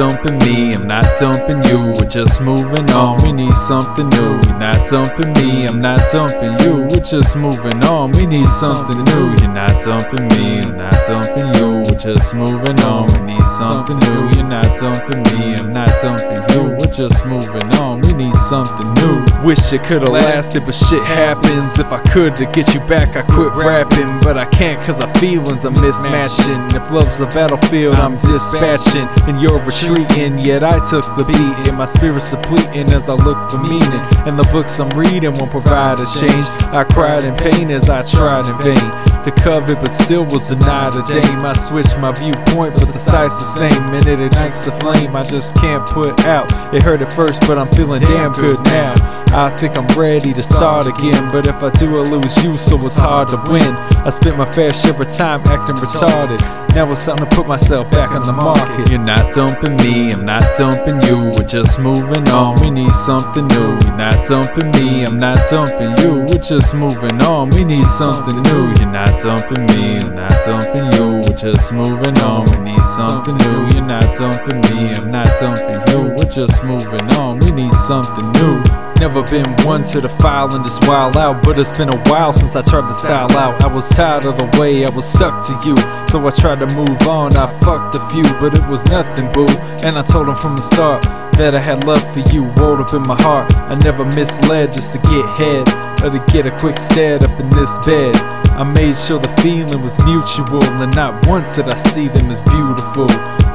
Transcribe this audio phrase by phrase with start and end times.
[0.00, 1.92] Dumping me, I'm not dumping you.
[1.92, 3.22] We're just moving on.
[3.22, 4.40] We need something new.
[4.46, 6.88] You're not dumping me, I'm not dumping you.
[6.88, 8.12] We're just moving on.
[8.12, 9.34] We need something new.
[9.36, 11.84] You're not dumping me, I'm not dumping you.
[11.84, 13.12] We're just moving on.
[13.12, 14.30] We need something new.
[14.38, 16.76] You're not dumping me, I'm not dumping you.
[16.78, 18.00] We're just moving on.
[18.00, 19.22] We need something new.
[19.44, 21.78] Wish it could've lasted, but shit happens.
[21.78, 24.18] If I could to get you back, I quit rapping.
[24.20, 26.74] But I can't cause our feelings are mismatching.
[26.74, 29.06] If love's a battlefield, I'm dispatching.
[29.28, 29.60] And you're
[29.96, 31.68] yet I took the beat.
[31.68, 34.02] And my spirit's depleting as I look for meaning.
[34.26, 36.46] And the books I'm reading won't provide a change.
[36.72, 40.94] I cried in pain as I tried in vain to covet, but still was denied
[40.94, 41.44] a dame.
[41.44, 45.22] I switched my viewpoint, but the sight's the same, and it ignites the flame I
[45.22, 46.50] just can't put out.
[46.74, 48.94] It hurt at first, but I'm feeling damn good now.
[49.32, 52.80] I think I'm ready to start again, but if I do, I lose you, so
[52.84, 53.74] it's hard to win.
[54.06, 56.40] I spent my fair share of time acting retarded.
[56.74, 58.90] Now it's time to put myself back on the market.
[58.90, 61.30] You're not dumping me, I'm not dumping you.
[61.34, 62.60] We're just moving on.
[62.60, 63.78] We need something new.
[63.82, 66.24] You're not dumping me, I'm not dumping you.
[66.28, 67.50] We're just moving on.
[67.50, 68.72] We need something new.
[68.78, 71.20] You're not dumping me, I'm not dumping you.
[71.24, 72.44] We're just moving on.
[72.50, 73.68] We need something new.
[73.74, 76.14] You're not dumping me, I'm not dumping you.
[76.16, 77.38] We're just moving on.
[77.40, 78.89] We need something new.
[79.00, 82.34] Never been one to the file and just wild out, but it's been a while
[82.34, 83.62] since I tried to style out.
[83.62, 85.74] I was tired of the way I was stuck to you,
[86.10, 87.34] so I tried to move on.
[87.34, 89.46] I fucked a few, but it was nothing, boo.
[89.82, 91.02] And I told them from the start
[91.38, 93.50] that I had love for you rolled up in my heart.
[93.54, 95.66] I never misled just to get head
[96.04, 98.39] or to get a quick stare up in this bed.
[98.60, 102.42] I made sure the feeling was mutual, and not once did I see them as
[102.42, 103.06] beautiful.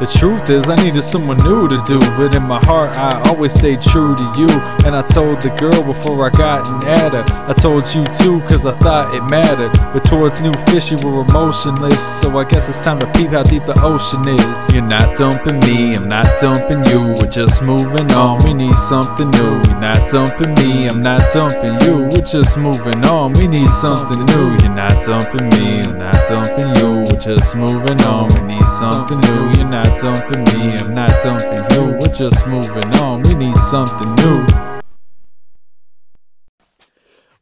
[0.01, 3.53] The truth is, I needed someone new to do, but in my heart, I always
[3.53, 4.49] stayed true to you.
[4.83, 7.23] And I told the girl before I got at her.
[7.47, 9.71] I told you too, cause I thought it mattered.
[9.93, 13.43] But towards new fish, you were emotionless, so I guess it's time to peep how
[13.43, 14.73] deep the ocean is.
[14.73, 18.43] You're not dumping me, I'm not dumping you, we're just moving on.
[18.43, 19.61] We need something new.
[19.69, 23.33] You're not dumping me, I'm not dumping you, we're just moving on.
[23.33, 24.57] We need something new.
[24.59, 28.27] You're not dumping me, I'm not dumping you, we're just moving on.
[28.33, 29.51] We need something new.
[29.57, 33.23] You're not dumping me, I'm not dumping you, we're just moving on.
[33.23, 34.45] We need something new.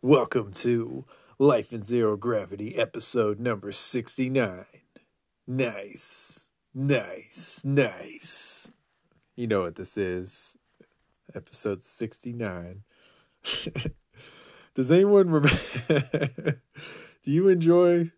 [0.01, 1.05] Welcome to
[1.39, 4.65] Life in Zero Gravity, episode number 69.
[5.47, 8.71] Nice, nice, nice.
[9.35, 10.57] You know what this is.
[11.35, 12.83] Episode 69.
[14.75, 16.61] Does anyone remember?
[17.23, 18.11] Do you enjoy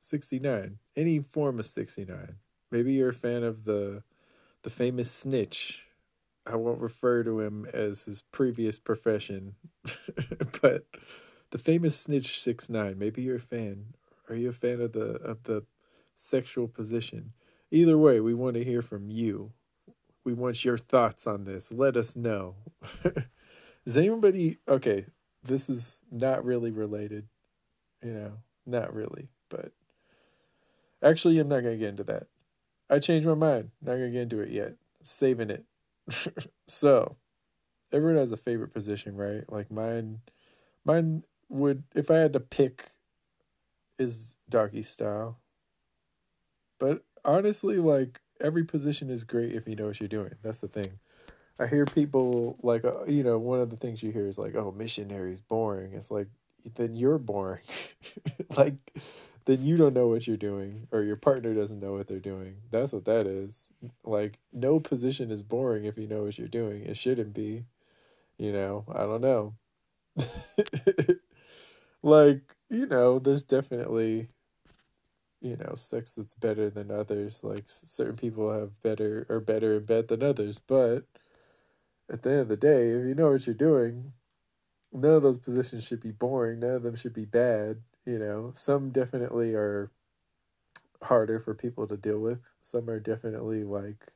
[0.00, 0.78] 69?
[0.96, 2.34] Any form of 69?
[2.72, 4.02] Maybe you're a fan of the
[4.62, 5.84] the famous snitch.
[6.44, 9.54] I won't refer to him as his previous profession,
[10.60, 10.84] but
[11.50, 12.98] the famous snitch six nine.
[12.98, 13.94] Maybe you're a fan.
[14.28, 15.64] Are you a fan of the of the
[16.16, 17.32] sexual position?
[17.70, 19.52] Either way, we want to hear from you.
[20.24, 21.70] We want your thoughts on this.
[21.70, 22.56] Let us know.
[23.86, 25.06] Is anybody okay?
[25.44, 27.28] This is not really related,
[28.02, 28.32] you know,
[28.66, 29.72] not really, but
[31.02, 32.26] actually, I'm not gonna get into that.
[32.90, 33.70] I changed my mind.
[33.82, 34.74] Not gonna get into it yet.
[35.02, 35.64] Saving it.
[36.66, 37.16] so,
[37.92, 39.44] everyone has a favorite position, right?
[39.48, 40.20] Like mine,
[40.84, 42.90] mine would if I had to pick,
[43.98, 45.38] is doggy style.
[46.78, 50.34] But honestly, like every position is great if you know what you're doing.
[50.42, 50.98] That's the thing.
[51.58, 54.54] I hear people like uh, you know one of the things you hear is like,
[54.54, 56.28] "Oh, missionary's boring." It's like
[56.74, 57.62] then you're boring.
[58.56, 58.76] like
[59.44, 62.56] then you don't know what you're doing or your partner doesn't know what they're doing.
[62.70, 63.68] That's what that is.
[64.04, 66.84] Like no position is boring if you know what you're doing.
[66.84, 67.64] It shouldn't be.
[68.38, 69.54] You know, I don't know.
[72.02, 74.28] like, you know, there's definitely
[75.40, 77.44] you know, sex that's better than others.
[77.44, 81.04] Like certain people have better or better in bed than others, but
[82.10, 84.12] at the end of the day, if you know what you're doing,
[84.92, 86.60] none of those positions should be boring.
[86.60, 87.78] None of them should be bad.
[88.06, 89.90] You know, some definitely are
[91.02, 92.38] harder for people to deal with.
[92.60, 94.06] Some are definitely like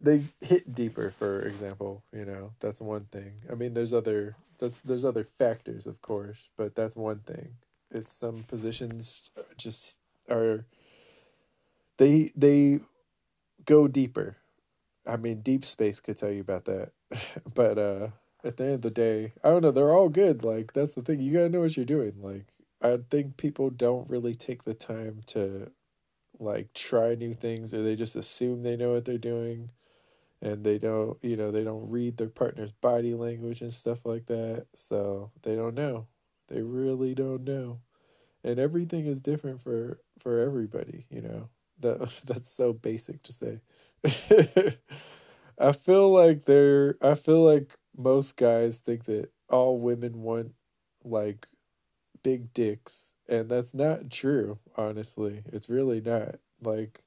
[0.00, 2.02] they hit deeper, for example.
[2.12, 3.32] You know, that's one thing.
[3.50, 7.50] I mean, there's other that's there's other factors, of course, but that's one thing.
[7.90, 9.96] Is some positions just
[10.30, 10.64] are
[11.98, 12.80] they they
[13.64, 14.36] go deeper.
[15.06, 16.92] I mean, Deep Space could tell you about that,
[17.54, 18.08] but uh
[18.44, 19.70] at the end of the day, I don't know.
[19.70, 20.44] They're all good.
[20.44, 21.20] Like that's the thing.
[21.20, 22.14] You gotta know what you're doing.
[22.20, 22.46] Like
[22.82, 25.70] I think people don't really take the time to
[26.40, 29.70] like try new things, or they just assume they know what they're doing,
[30.42, 31.18] and they don't.
[31.22, 34.66] You know, they don't read their partner's body language and stuff like that.
[34.76, 36.06] So they don't know.
[36.48, 37.80] They really don't know,
[38.44, 41.06] and everything is different for for everybody.
[41.10, 41.48] You know,
[41.80, 43.60] That that's so basic to say.
[45.58, 47.70] I feel like they're I feel like
[48.00, 50.52] most guys think that all women want
[51.04, 51.46] like
[52.22, 55.42] big dicks and that's not true, honestly.
[55.52, 56.36] It's really not.
[56.62, 57.02] Like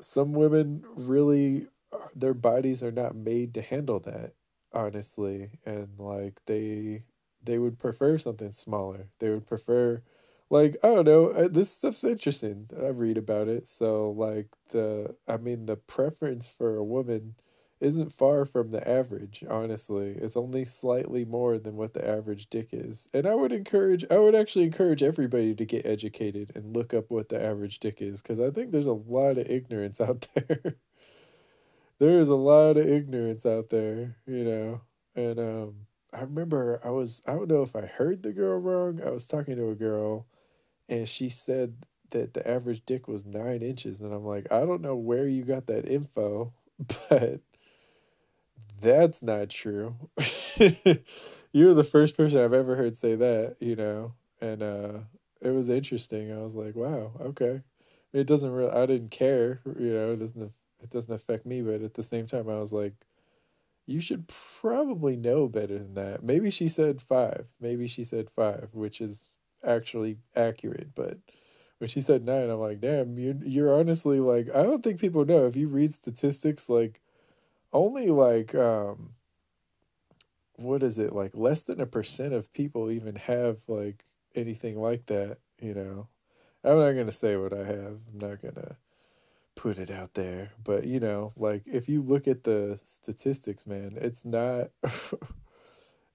[0.00, 1.66] some women really
[2.14, 4.34] their bodies are not made to handle that,
[4.72, 5.50] honestly.
[5.64, 7.04] And like they
[7.42, 9.08] they would prefer something smaller.
[9.18, 10.02] They would prefer
[10.50, 11.28] like I don't know.
[11.30, 12.68] uh, This stuff's interesting.
[12.78, 17.34] I read about it, so like the I mean the preference for a woman
[17.80, 19.44] isn't far from the average.
[19.48, 23.08] Honestly, it's only slightly more than what the average dick is.
[23.14, 27.10] And I would encourage, I would actually encourage everybody to get educated and look up
[27.10, 30.76] what the average dick is, because I think there's a lot of ignorance out there.
[31.98, 34.80] there is a lot of ignorance out there, you know.
[35.14, 35.74] And um,
[36.12, 39.00] I remember I was, I don't know if I heard the girl wrong.
[39.04, 40.26] I was talking to a girl
[40.88, 41.76] and she said
[42.10, 44.00] that the average dick was nine inches.
[44.00, 46.52] And I'm like, I don't know where you got that info,
[47.10, 47.40] but
[48.80, 49.94] that's not true.
[51.52, 54.14] You're the first person I've ever heard say that, you know.
[54.40, 54.90] And uh,
[55.40, 56.32] it was interesting.
[56.32, 57.62] I was like, wow, okay.
[58.12, 60.52] It doesn't really, I didn't care, you know, it doesn't,
[60.82, 61.62] it doesn't affect me.
[61.62, 62.94] But at the same time, I was like,
[63.86, 64.30] you should
[64.60, 66.22] probably know better than that.
[66.22, 67.46] Maybe she said five.
[67.60, 69.30] Maybe she said five, which is
[69.64, 70.94] actually accurate.
[70.94, 71.18] But
[71.78, 75.24] when she said nine, I'm like, damn, you're you're honestly like, I don't think people
[75.24, 75.46] know.
[75.46, 77.00] If you read statistics, like
[77.72, 79.10] only like um,
[80.56, 81.32] what is it like?
[81.34, 84.04] Less than a percent of people even have like
[84.34, 85.38] anything like that.
[85.60, 86.08] You know,
[86.64, 87.98] I'm not gonna say what I have.
[88.12, 88.76] I'm not gonna
[89.54, 90.52] put it out there.
[90.62, 94.70] But you know, like if you look at the statistics, man, it's not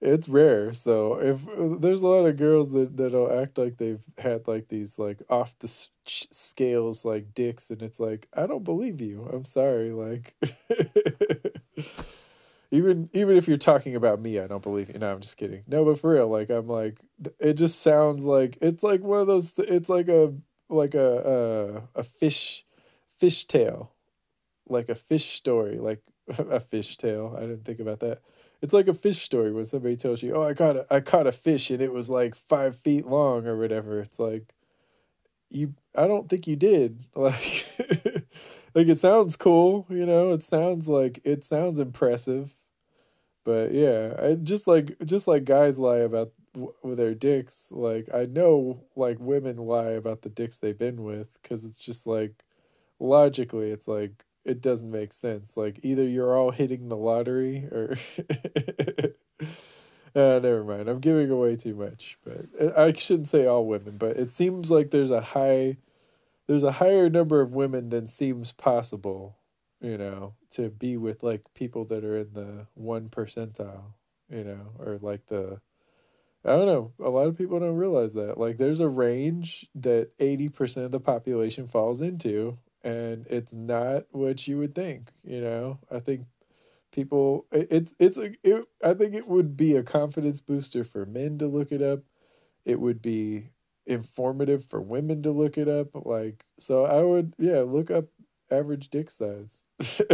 [0.00, 0.74] it's rare.
[0.74, 1.40] So if
[1.80, 5.56] there's a lot of girls that that'll act like they've had like these like off
[5.60, 5.68] the
[6.06, 9.28] scales like dicks and it's like I don't believe you.
[9.32, 10.34] I'm sorry like
[12.70, 14.98] even even if you're talking about me, I don't believe you.
[14.98, 15.62] No, I'm just kidding.
[15.66, 16.98] No, but for real, like I'm like
[17.38, 20.32] it just sounds like it's like one of those it's like a
[20.68, 22.64] like a a, a fish
[23.18, 23.92] fish tale,
[24.68, 26.00] like a fish story, like
[26.38, 27.34] a fish tale.
[27.36, 28.20] I didn't think about that.
[28.62, 31.26] It's like a fish story when somebody tells you, "Oh, I caught a, I caught
[31.26, 34.54] a fish and it was like five feet long or whatever." It's like
[35.50, 35.74] you.
[35.94, 37.04] I don't think you did.
[37.16, 37.66] Like,
[38.74, 40.32] like it sounds cool, you know.
[40.32, 42.54] It sounds like it sounds impressive,
[43.44, 46.32] but yeah, I just like just like guys lie about
[46.82, 47.68] with their dicks.
[47.72, 52.06] Like I know, like women lie about the dicks they've been with because it's just
[52.06, 52.44] like
[53.00, 57.96] logically it's like it doesn't make sense like either you're all hitting the lottery or
[60.14, 63.96] uh, never mind i'm giving away too much but uh, i shouldn't say all women
[63.96, 65.76] but it seems like there's a high
[66.46, 69.36] there's a higher number of women than seems possible
[69.80, 73.92] you know to be with like people that are in the one percentile
[74.30, 75.60] you know or like the
[76.44, 76.92] I don't know.
[77.02, 78.36] A lot of people don't realize that.
[78.38, 84.46] Like, there's a range that 80% of the population falls into, and it's not what
[84.46, 85.78] you would think, you know?
[85.90, 86.26] I think
[86.92, 91.06] people, it, it's, it's, a, it, I think it would be a confidence booster for
[91.06, 92.00] men to look it up.
[92.64, 93.50] It would be
[93.86, 95.88] informative for women to look it up.
[96.06, 98.06] Like, so I would, yeah, look up
[98.50, 99.64] average dick size.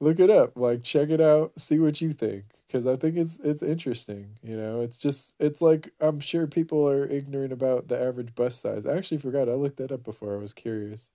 [0.00, 3.38] look it up like check it out see what you think because i think it's
[3.40, 8.00] it's interesting you know it's just it's like i'm sure people are ignorant about the
[8.00, 11.08] average bust size i actually forgot i looked that up before i was curious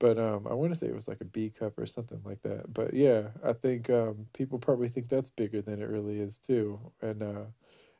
[0.00, 2.42] but um i want to say it was like a b cup or something like
[2.42, 6.38] that but yeah i think um people probably think that's bigger than it really is
[6.38, 7.44] too and uh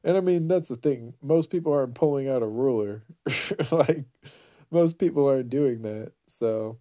[0.05, 3.05] and i mean that's the thing most people aren't pulling out a ruler
[3.73, 4.07] like
[4.73, 6.79] most people aren't doing that so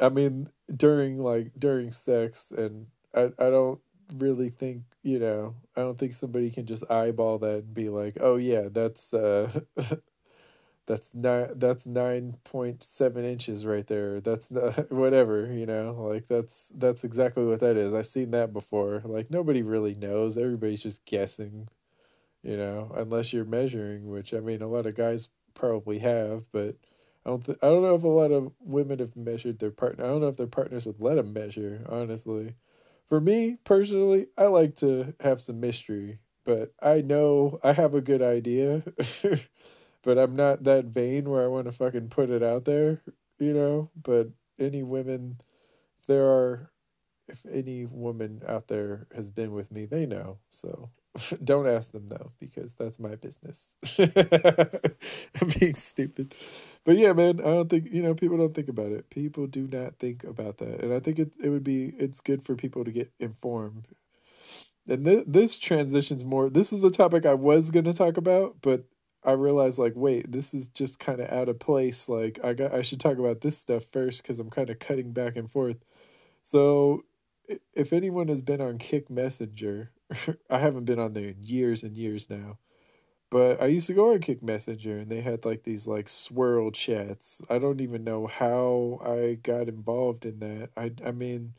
[0.00, 3.80] I mean, during like during sex, and I I don't
[4.16, 8.18] really think you know I don't think somebody can just eyeball that and be like,
[8.20, 9.60] oh yeah, that's uh
[10.86, 14.20] that's nine that's nine point seven inches right there.
[14.20, 17.94] That's not, whatever you know, like that's that's exactly what that is.
[17.94, 19.02] I've seen that before.
[19.04, 20.36] Like nobody really knows.
[20.38, 21.68] Everybody's just guessing,
[22.42, 26.76] you know, unless you're measuring, which I mean, a lot of guys probably have, but.
[27.26, 27.44] I don't.
[27.44, 30.04] Th- I don't know if a lot of women have measured their partner.
[30.04, 31.84] I don't know if their partners would let them measure.
[31.88, 32.54] Honestly,
[33.08, 38.02] for me personally, I like to have some mystery, but I know I have a
[38.02, 38.82] good idea.
[40.04, 43.02] but I'm not that vain where I want to fucking put it out there,
[43.38, 43.90] you know.
[44.02, 45.40] But any women,
[46.06, 46.70] there are,
[47.28, 50.38] if any woman out there has been with me, they know.
[50.50, 50.90] So
[51.44, 53.76] Don't ask them though, because that's my business.
[53.98, 56.34] I'm being stupid.
[56.84, 59.10] But yeah, man, I don't think you know people don't think about it.
[59.10, 62.44] People do not think about that, and I think it it would be it's good
[62.44, 63.86] for people to get informed.
[64.88, 66.50] And th- this transitions more.
[66.50, 68.84] This is the topic I was going to talk about, but
[69.24, 72.08] I realized like, wait, this is just kind of out of place.
[72.08, 75.12] Like, I got I should talk about this stuff first because I'm kind of cutting
[75.12, 75.78] back and forth.
[76.44, 77.04] So,
[77.74, 79.90] if anyone has been on Kik Messenger,
[80.50, 82.58] I haven't been on there in years and years now.
[83.30, 86.70] But I used to go on Kik Messenger and they had like these like swirl
[86.70, 87.42] chats.
[87.50, 90.70] I don't even know how I got involved in that.
[90.76, 91.54] I I mean,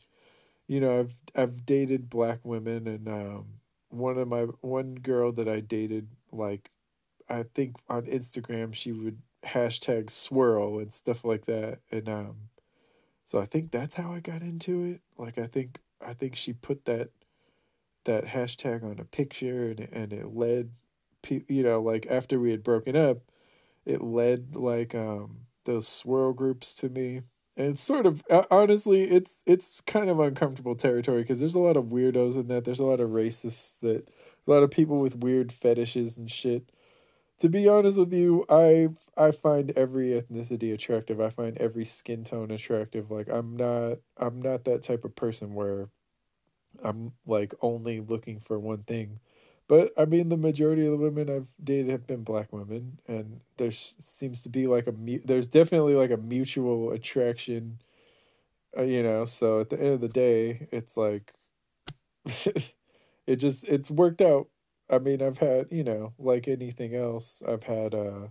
[0.68, 3.46] you know, I've I've dated black women and um
[3.90, 6.70] one of my one girl that I dated like
[7.28, 11.80] I think on Instagram she would hashtag swirl and stuff like that.
[11.90, 12.36] And um
[13.24, 15.00] so I think that's how I got into it.
[15.18, 17.10] Like I think I think she put that
[18.04, 20.70] that hashtag on a picture and and it led
[21.48, 23.18] you know like after we had broken up
[23.84, 27.22] it led like um those swirl groups to me
[27.56, 31.76] and it's sort of honestly it's it's kind of uncomfortable territory because there's a lot
[31.76, 34.08] of weirdos in that there's a lot of racists that
[34.46, 36.70] a lot of people with weird fetishes and shit
[37.38, 42.24] to be honest with you i i find every ethnicity attractive i find every skin
[42.24, 45.88] tone attractive like i'm not i'm not that type of person where
[46.82, 49.20] I'm like only looking for one thing.
[49.68, 53.40] But I mean, the majority of the women I've dated have been black women, and
[53.56, 57.80] there seems to be like a there's definitely like a mutual attraction,
[58.76, 59.24] uh, you know.
[59.24, 61.32] So at the end of the day, it's like
[63.26, 64.48] it just it's worked out.
[64.90, 68.28] I mean, I've had you know like anything else, I've had uh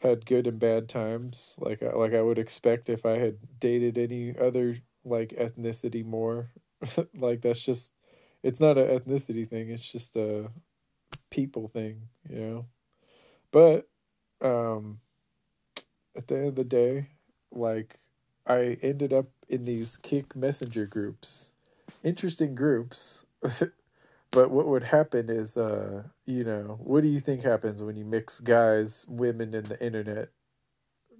[0.00, 3.98] had good and bad times, like uh, like I would expect if I had dated
[3.98, 6.50] any other like ethnicity more
[7.14, 7.92] like that's just
[8.42, 10.50] it's not an ethnicity thing, it's just a
[11.30, 12.66] people thing, you know.
[13.52, 13.88] But
[14.42, 15.00] um
[16.16, 17.06] at the end of the day,
[17.52, 17.98] like
[18.46, 21.54] I ended up in these Kik messenger groups.
[22.02, 23.26] Interesting groups.
[24.32, 28.04] but what would happen is uh you know, what do you think happens when you
[28.04, 30.30] mix guys, women and the internet?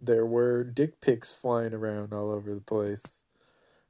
[0.03, 3.23] There were dick pics flying around all over the place.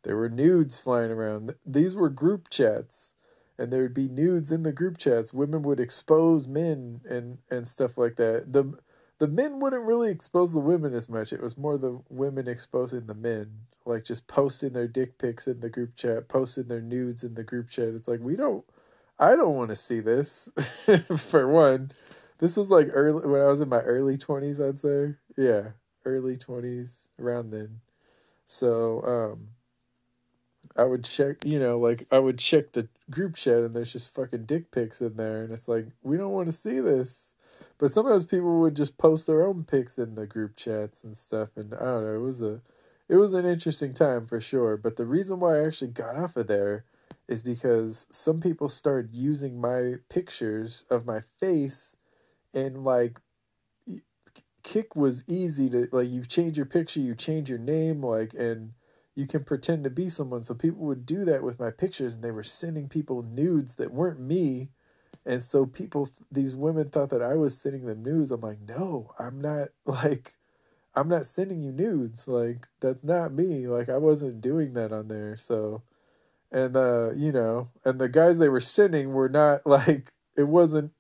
[0.05, 1.55] There were nudes flying around.
[1.67, 3.15] These were group chats,
[3.59, 5.35] and there would be nudes in the group chats.
[5.35, 8.53] Women would expose men and and stuff like that.
[8.55, 8.75] The
[9.21, 11.35] the men wouldn't really expose the women as much.
[11.35, 13.53] It was more the women exposing the men,
[13.87, 17.45] like just posting their dick pics in the group chat, posting their nudes in the
[17.45, 17.91] group chat.
[17.91, 18.65] It's like we don't
[19.19, 20.51] I don't want to see this
[21.19, 21.93] for one.
[22.39, 25.15] This was like early when I was in my early 20s, I'd say.
[25.39, 25.71] Yeah,
[26.05, 27.81] early 20s around then.
[28.47, 29.49] So, um
[30.77, 34.15] I would check, you know, like I would check the group chat and there's just
[34.17, 37.37] fucking dick pics in there and it's like we don't want to see this.
[37.79, 41.51] But sometimes people would just post their own pics in the group chats and stuff
[41.57, 42.63] and I don't know, it was a
[43.09, 46.37] it was an interesting time for sure, but the reason why I actually got off
[46.37, 46.87] of there
[47.29, 51.97] is because some people started using my pictures of my face
[52.55, 53.21] and like
[54.63, 58.73] Kik was easy to like you change your picture, you change your name like and
[59.15, 60.43] you can pretend to be someone.
[60.43, 63.93] So people would do that with my pictures and they were sending people nudes that
[63.93, 64.71] weren't me.
[65.27, 68.31] And so people, these women thought that I was sending them nudes.
[68.31, 70.37] I'm like, no, I'm not like,
[70.95, 72.29] I'm not sending you nudes.
[72.29, 73.69] Like, that's not me.
[73.69, 75.37] Like, I wasn't doing that on there.
[75.37, 75.83] So,
[76.51, 80.93] and, uh, you know, and the guys they were sending were not like, it wasn't,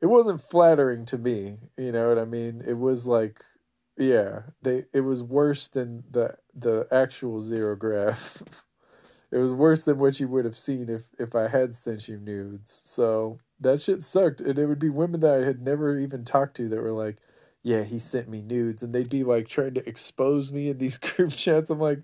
[0.00, 1.56] it wasn't flattering to me.
[1.76, 2.62] You know what I mean?
[2.66, 3.42] It was like,
[3.96, 8.42] yeah, they it was worse than the the actual Zero Grav.
[9.30, 12.18] it was worse than what you would have seen if if I had sent you
[12.18, 12.82] nudes.
[12.84, 16.56] So that shit sucked, and it would be women that I had never even talked
[16.56, 17.18] to that were like,
[17.62, 20.98] "Yeah, he sent me nudes," and they'd be like trying to expose me in these
[20.98, 21.70] group chats.
[21.70, 22.00] I'm like,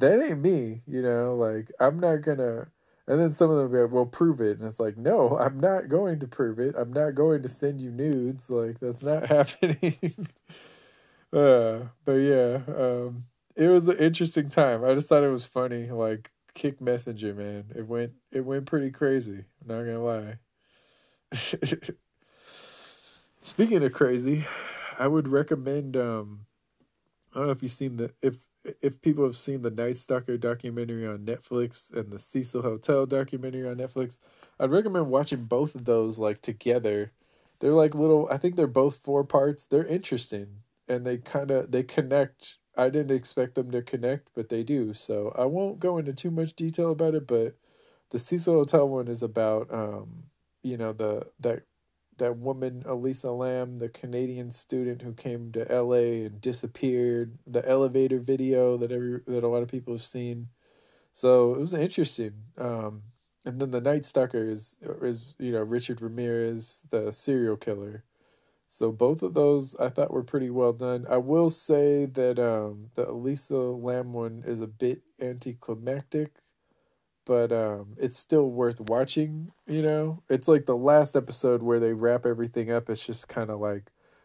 [0.00, 1.34] that ain't me, you know.
[1.36, 2.68] Like I'm not gonna.
[3.08, 5.58] And then some of them be like, "Well, prove it," and it's like, "No, I'm
[5.60, 6.74] not going to prove it.
[6.78, 8.50] I'm not going to send you nudes.
[8.50, 10.28] Like that's not happening."
[11.32, 13.24] Uh, but yeah, um,
[13.56, 14.84] it was an interesting time.
[14.84, 17.64] I just thought it was funny, like Kik Messenger, man.
[17.74, 19.44] It went it went pretty crazy.
[19.62, 20.38] I'm not gonna lie.
[23.40, 24.46] Speaking of crazy,
[24.98, 25.96] I would recommend.
[25.96, 26.46] Um,
[27.34, 28.36] I don't know if you've seen the if
[28.82, 33.68] if people have seen the Night Stalker documentary on Netflix and the Cecil Hotel documentary
[33.68, 34.20] on Netflix.
[34.58, 37.12] I'd recommend watching both of those like together.
[37.60, 38.28] They're like little.
[38.30, 39.66] I think they're both four parts.
[39.66, 40.48] They're interesting
[40.88, 42.58] and they kind of they connect.
[42.76, 44.92] I didn't expect them to connect, but they do.
[44.94, 47.26] So I won't go into too much detail about it.
[47.26, 47.54] But
[48.10, 50.24] the Cecil Hotel one is about um,
[50.62, 51.62] you know the that
[52.20, 58.20] that woman Elisa Lam, the Canadian student who came to LA and disappeared, the elevator
[58.20, 60.48] video that every that a lot of people have seen.
[61.14, 62.32] So it was interesting.
[62.58, 63.02] Um,
[63.44, 68.04] and then the Night Stalker is is you know Richard Ramirez, the serial killer.
[68.68, 71.06] So both of those I thought were pretty well done.
[71.10, 76.34] I will say that um, the Elisa Lam one is a bit anticlimactic
[77.30, 79.52] but um, it's still worth watching.
[79.68, 82.90] You know, it's like the last episode where they wrap everything up.
[82.90, 83.84] It's just kind of like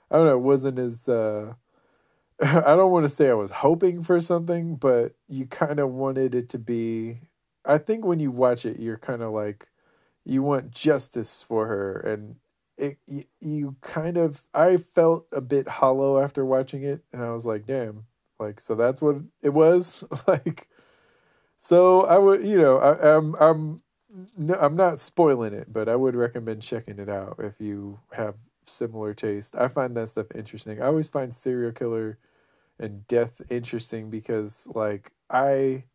[0.09, 0.37] I don't know.
[0.37, 1.53] It wasn't as uh,
[2.41, 6.33] I don't want to say I was hoping for something, but you kind of wanted
[6.33, 7.19] it to be.
[7.63, 9.69] I think when you watch it, you're kind of like
[10.23, 12.35] you want justice for her, and
[12.75, 14.43] it you, you kind of.
[14.55, 18.07] I felt a bit hollow after watching it, and I was like, damn.
[18.39, 20.69] Like so, that's what it was like
[21.65, 23.81] so I would, you know, I, I'm I'm
[24.37, 28.35] no, I'm not spoiling it, but I would recommend checking it out if you have
[28.65, 29.55] similar taste.
[29.55, 30.79] I find that stuff interesting.
[30.79, 32.19] I always find serial killer
[32.77, 35.85] and death interesting because like I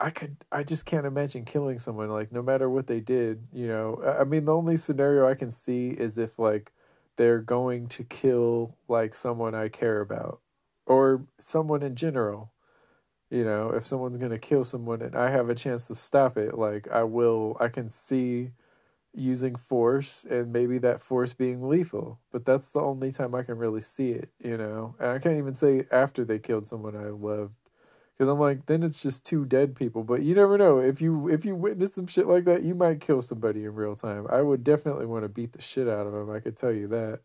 [0.00, 3.66] I could I just can't imagine killing someone like no matter what they did, you
[3.68, 4.02] know.
[4.20, 6.72] I mean the only scenario I can see is if like
[7.16, 10.42] they're going to kill like someone I care about
[10.86, 12.53] or someone in general
[13.30, 16.36] you know if someone's going to kill someone and i have a chance to stop
[16.36, 18.50] it like i will i can see
[19.16, 23.56] using force and maybe that force being lethal but that's the only time i can
[23.56, 24.94] really see it you know?
[24.98, 27.54] And i can't even say after they killed someone i loved
[28.16, 30.78] because i'm like then it's just two dead people but you never know.
[30.80, 33.96] If you if you witness some shit like that you might kill somebody in real
[33.96, 34.26] time.
[34.30, 36.88] I would definitely want to beat the shit out of them i could tell you
[36.88, 37.20] that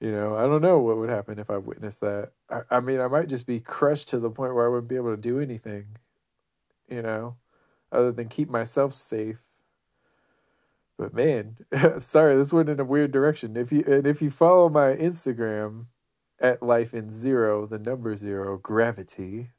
[0.00, 2.32] you know, I don't know what would happen if I witnessed that.
[2.50, 4.96] I, I mean, I might just be crushed to the point where I wouldn't be
[4.96, 5.86] able to do anything,
[6.88, 7.36] you know,
[7.90, 9.42] other than keep myself safe.
[10.98, 11.56] But man,
[11.98, 13.56] sorry, this went in a weird direction.
[13.56, 15.86] If you and if you follow my Instagram
[16.40, 19.50] at life in zero, the number zero, gravity,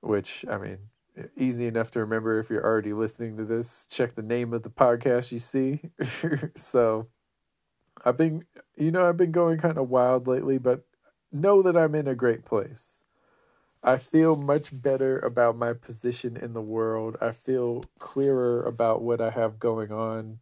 [0.00, 0.78] which I mean,
[1.36, 3.86] easy enough to remember if you're already listening to this.
[3.90, 5.80] Check the name of the podcast you see.
[6.56, 7.08] so
[8.04, 8.44] I've been,
[8.76, 10.84] you know, I've been going kind of wild lately, but
[11.32, 13.02] know that I'm in a great place.
[13.82, 17.16] I feel much better about my position in the world.
[17.20, 20.38] I feel clearer about what I have going on.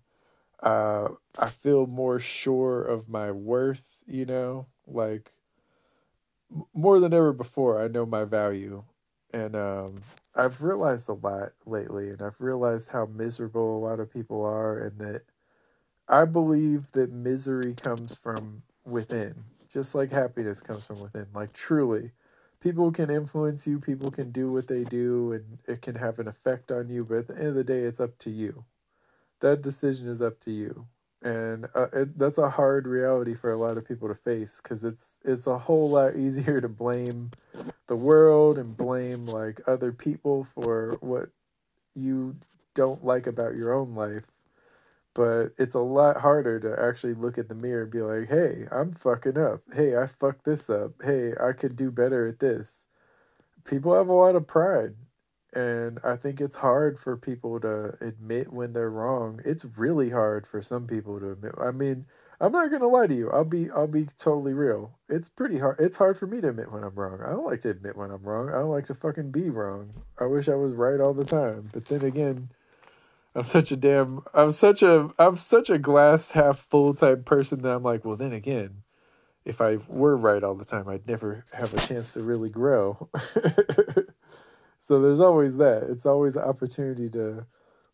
[0.61, 5.33] Uh, I feel more sure of my worth, you know, like
[6.75, 7.83] more than ever before.
[7.83, 8.83] I know my value.
[9.33, 10.01] And um,
[10.35, 14.79] I've realized a lot lately, and I've realized how miserable a lot of people are,
[14.79, 15.23] and that
[16.09, 19.35] I believe that misery comes from within,
[19.73, 21.27] just like happiness comes from within.
[21.35, 22.13] Like, truly,
[22.61, 26.29] people can influence you, people can do what they do, and it can have an
[26.29, 28.65] effect on you, but at the end of the day, it's up to you.
[29.41, 30.87] That decision is up to you.
[31.23, 34.85] And uh, it, that's a hard reality for a lot of people to face because
[34.85, 37.33] it's it's a whole lot easier to blame
[37.89, 41.31] the world and blame like other people for what
[41.95, 42.37] you
[42.75, 44.25] don't like about your own life
[45.19, 48.69] but it's a lot harder to actually look at the mirror and be like, hey,
[48.71, 49.63] I'm fucking up.
[49.75, 50.93] Hey, I fucked this up.
[51.03, 52.87] Hey, I could do better at this.
[53.65, 54.95] People have a lot of pride.
[55.55, 59.41] And I think it's hard for people to admit when they're wrong.
[59.45, 61.55] It's really hard for some people to admit.
[61.61, 62.07] I mean,
[62.41, 63.29] I'm not gonna lie to you.
[63.31, 64.97] I'll be I'll be totally real.
[65.09, 65.81] It's pretty hard.
[65.81, 67.19] It's hard for me to admit when I'm wrong.
[67.27, 68.51] I don't like to admit when I'm wrong.
[68.51, 69.91] I don't like to fucking be wrong.
[70.21, 71.71] I wish I was right all the time.
[71.73, 72.51] But then again,
[73.39, 77.63] I'm such a damn I'm such a I'm such a glass half full type person
[77.63, 78.83] that I'm like, well then again,
[79.45, 83.09] if I were right all the time, I'd never have a chance to really grow.
[84.81, 85.85] so there's always that.
[85.89, 87.47] It's always an opportunity to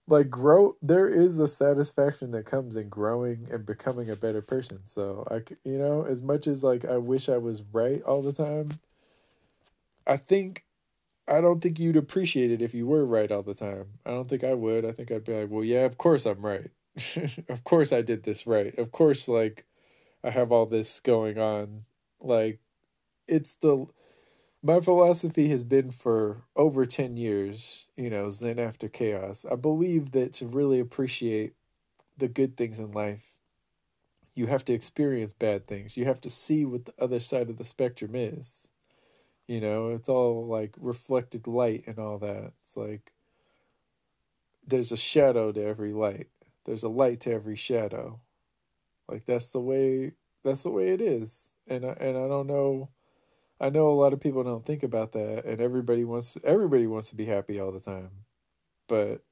[0.07, 4.81] like grow there is a satisfaction that comes in growing and becoming a better person.
[4.85, 8.33] So I you know, as much as like I wish I was right all the
[8.33, 8.81] time,
[10.07, 10.65] I think
[11.27, 13.87] I don't think you'd appreciate it if you were right all the time.
[14.05, 14.85] I don't think I would.
[14.85, 16.71] I think I'd be like, well, yeah, of course I'm right.
[17.49, 18.77] of course I did this right.
[18.79, 19.65] Of course, like,
[20.23, 21.85] I have all this going on.
[22.21, 22.61] Like,
[23.29, 23.87] it's the.
[24.63, 29.45] My philosophy has been for over 10 years, you know, Zen after chaos.
[29.51, 31.55] I believe that to really appreciate
[32.17, 33.37] the good things in life,
[34.35, 35.97] you have to experience bad things.
[35.97, 38.71] You have to see what the other side of the spectrum is
[39.47, 42.53] you know, it's all like reflected light and all that.
[42.61, 43.13] It's like
[44.67, 46.29] there's a shadow to every light.
[46.65, 48.21] There's a light to every shadow.
[49.09, 50.13] Like that's the way
[50.45, 51.53] that's the way it is.
[51.67, 52.91] And I, and I don't know
[53.61, 57.11] I know a lot of people don't think about that and everybody wants everybody wants
[57.11, 58.11] to be happy all the time.
[58.89, 59.23] But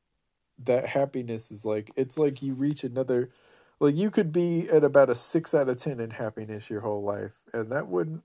[0.64, 3.30] that happiness is like it's like you reach another
[3.80, 7.02] like you could be at about a 6 out of 10 in happiness your whole
[7.02, 8.22] life and that wouldn't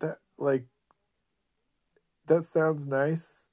[0.00, 0.66] that like
[2.34, 3.48] that sounds nice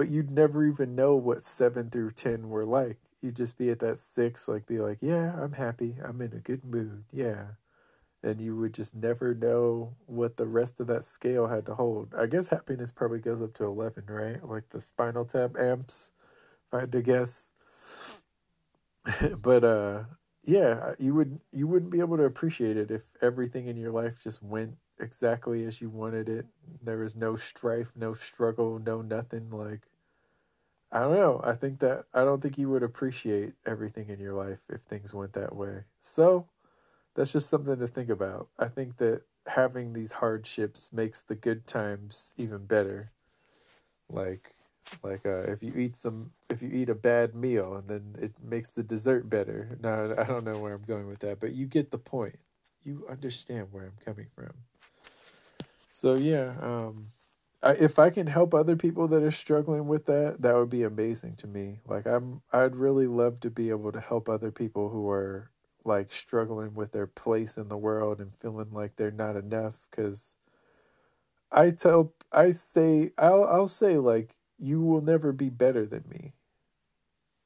[0.00, 2.96] but you'd never even know what 7 through 10 were like.
[3.20, 5.96] You'd just be at that 6 like be like yeah i'm happy.
[6.02, 7.04] I'm in a good mood.
[7.12, 7.44] Yeah.
[8.22, 12.14] And you would just never know what the rest of that scale had to hold.
[12.16, 14.42] I guess happiness probably goes up to 11 right?
[14.42, 16.12] Like the spinal tap amps
[16.66, 17.52] if i had to guess.
[19.42, 20.04] But uh
[20.44, 24.18] yeah you would you wouldn't be able to appreciate it if everything in your life
[24.18, 26.46] just went exactly as you wanted it
[26.82, 29.82] there was no strife no struggle no nothing like
[30.92, 34.34] i don't know i think that i don't think you would appreciate everything in your
[34.34, 36.46] life if things went that way so
[37.14, 41.66] that's just something to think about i think that having these hardships makes the good
[41.66, 43.10] times even better
[44.08, 44.54] like
[45.02, 48.32] like uh, if you eat some, if you eat a bad meal and then it
[48.42, 49.78] makes the dessert better.
[49.80, 52.38] No, I don't know where I'm going with that, but you get the point.
[52.82, 54.52] You understand where I'm coming from.
[55.92, 57.12] So yeah, um,
[57.62, 60.84] I, if I can help other people that are struggling with that, that would be
[60.84, 61.80] amazing to me.
[61.86, 65.50] Like I'm, I'd really love to be able to help other people who are
[65.84, 69.80] like struggling with their place in the world and feeling like they're not enough.
[69.90, 70.36] Because
[71.52, 76.34] I tell, I say, I'll, I'll say like you will never be better than me.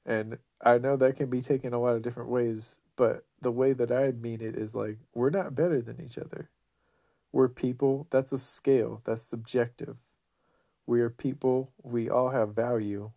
[0.07, 3.75] And I know that can be taken a lot of different ways, but the way
[3.75, 6.49] that I mean it is like we're not better than each other.
[7.35, 8.07] We're people.
[8.11, 9.97] That's a scale, that's subjective.
[10.87, 11.73] We are people.
[11.83, 13.11] We all have value.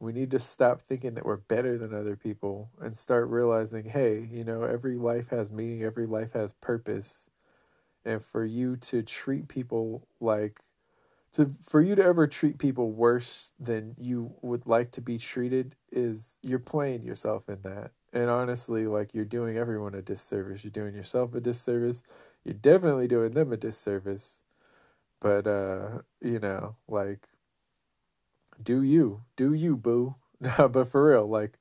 [0.00, 4.28] We need to stop thinking that we're better than other people and start realizing hey,
[4.28, 7.30] you know, every life has meaning, every life has purpose.
[8.04, 10.60] And for you to treat people like
[11.34, 15.76] to for you to ever treat people worse than you would like to be treated
[15.92, 20.70] is you're playing yourself in that and honestly like you're doing everyone a disservice you're
[20.70, 22.02] doing yourself a disservice
[22.44, 24.42] you're definitely doing them a disservice
[25.20, 27.28] but uh you know like
[28.62, 31.58] do you do you boo but for real like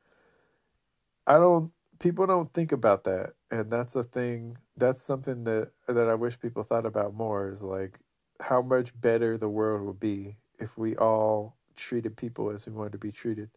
[1.27, 6.09] i don't people don't think about that and that's a thing that's something that that
[6.09, 7.99] i wish people thought about more is like
[8.41, 12.91] how much better the world would be if we all treated people as we wanted
[12.93, 13.49] to be treated.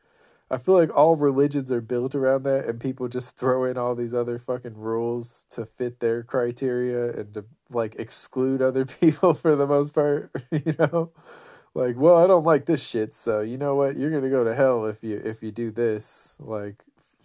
[0.51, 3.95] I feel like all religions are built around that, and people just throw in all
[3.97, 9.57] these other fucking rules to fit their criteria and to like exclude other people for
[9.57, 10.31] the most part.
[10.53, 11.11] You know,
[11.75, 13.97] like, well, I don't like this shit, so you know what?
[13.97, 16.37] You're gonna go to hell if you if you do this.
[16.41, 16.85] Like,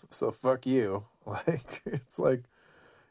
[0.10, 1.06] so fuck you.
[1.24, 2.44] Like, it's like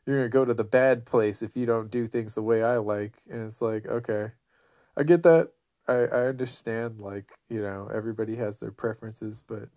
[0.06, 2.78] you're gonna go to the bad place if you don't do things the way I
[2.78, 4.32] like, and it's like, okay,
[4.96, 5.50] I get that.
[5.88, 9.68] I, I understand, like, you know, everybody has their preferences, but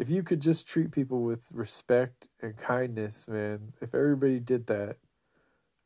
[0.00, 4.96] if you could just treat people with respect and kindness, man, if everybody did that,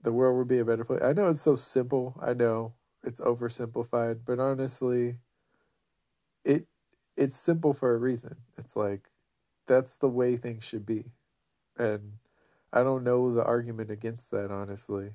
[0.05, 1.03] the world would be a better place.
[1.03, 2.15] I know it's so simple.
[2.23, 5.17] I know it's oversimplified, but honestly,
[6.45, 6.67] it
[7.17, 8.37] it's simple for a reason.
[8.57, 9.11] It's like
[9.67, 11.07] that's the way things should be.
[11.77, 12.19] And
[12.73, 15.11] I don't know the argument against that, honestly.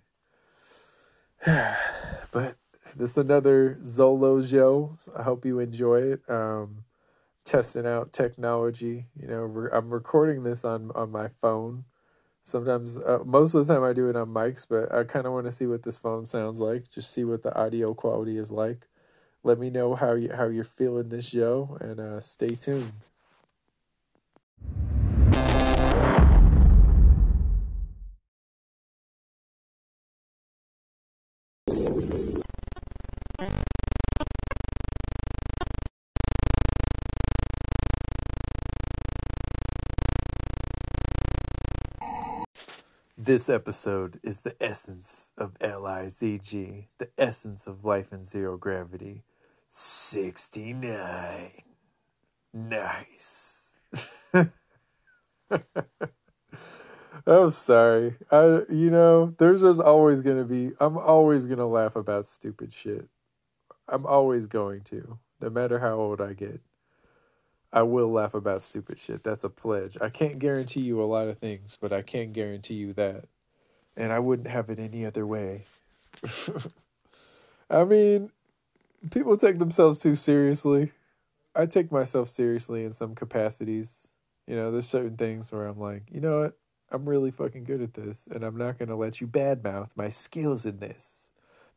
[1.46, 2.58] but
[2.98, 4.98] this is another Zolo show.
[5.18, 6.22] I hope you enjoy it.
[6.28, 6.84] Um,
[7.50, 9.08] testing out technology.
[9.20, 11.84] You know, re- I'm recording this on on my phone.
[12.44, 15.34] Sometimes, uh, most of the time, I do it on mics, but I kind of
[15.34, 16.90] want to see what this phone sounds like.
[16.90, 18.88] Just see what the audio quality is like.
[19.44, 22.94] Let me know how you how you're feeling this show, and uh, stay tuned.
[43.22, 49.24] This episode is the essence of LIZG, the essence of life in zero gravity.
[49.68, 51.52] 69.
[52.54, 53.80] Nice.
[57.28, 58.16] I'm sorry.
[58.32, 62.26] I you know, there's just always going to be I'm always going to laugh about
[62.26, 63.08] stupid shit.
[63.88, 66.62] I'm always going to, no matter how old I get.
[67.72, 69.24] I will laugh about stupid shit.
[69.24, 69.98] That's a pledge.
[70.02, 73.26] I can't guarantee you a lot of things, but I can guarantee you that.
[73.96, 75.66] And I wouldn't have it any other way.
[77.70, 78.32] I mean,
[79.12, 80.92] people take themselves too seriously.
[81.56, 84.08] I take myself seriously in some capacities.
[84.48, 86.58] You know, there's certain things where I'm like, you know what?
[86.92, 90.66] I'm really fucking good at this, and I'm not gonna let you badmouth my skills
[90.66, 91.30] in this.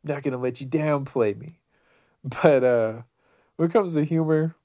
[0.03, 1.59] I'm not gonna let you downplay me.
[2.23, 3.01] But uh
[3.57, 4.55] when it comes to humor,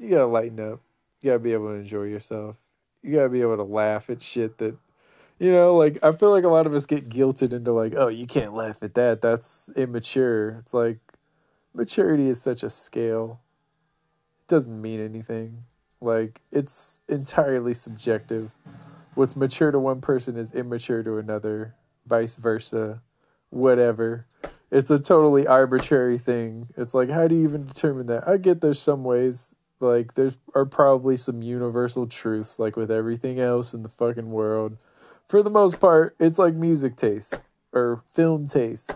[0.00, 0.80] you gotta lighten up.
[1.20, 2.56] You gotta be able to enjoy yourself.
[3.02, 4.76] You gotta be able to laugh at shit that,
[5.38, 8.08] you know, like I feel like a lot of us get guilted into like, oh,
[8.08, 9.20] you can't laugh at that.
[9.20, 10.56] That's immature.
[10.60, 10.98] It's like
[11.74, 13.40] maturity is such a scale.
[14.40, 15.64] It doesn't mean anything.
[16.00, 18.52] Like it's entirely subjective.
[19.14, 21.74] What's mature to one person is immature to another,
[22.06, 23.02] vice versa,
[23.50, 24.26] whatever.
[24.70, 26.68] It's a totally arbitrary thing.
[26.78, 28.26] It's like how do you even determine that?
[28.26, 33.40] I get there's some ways like there's are probably some universal truths like with everything
[33.40, 34.76] else in the fucking world.
[35.28, 37.40] For the most part, it's like music taste
[37.72, 38.94] or film taste.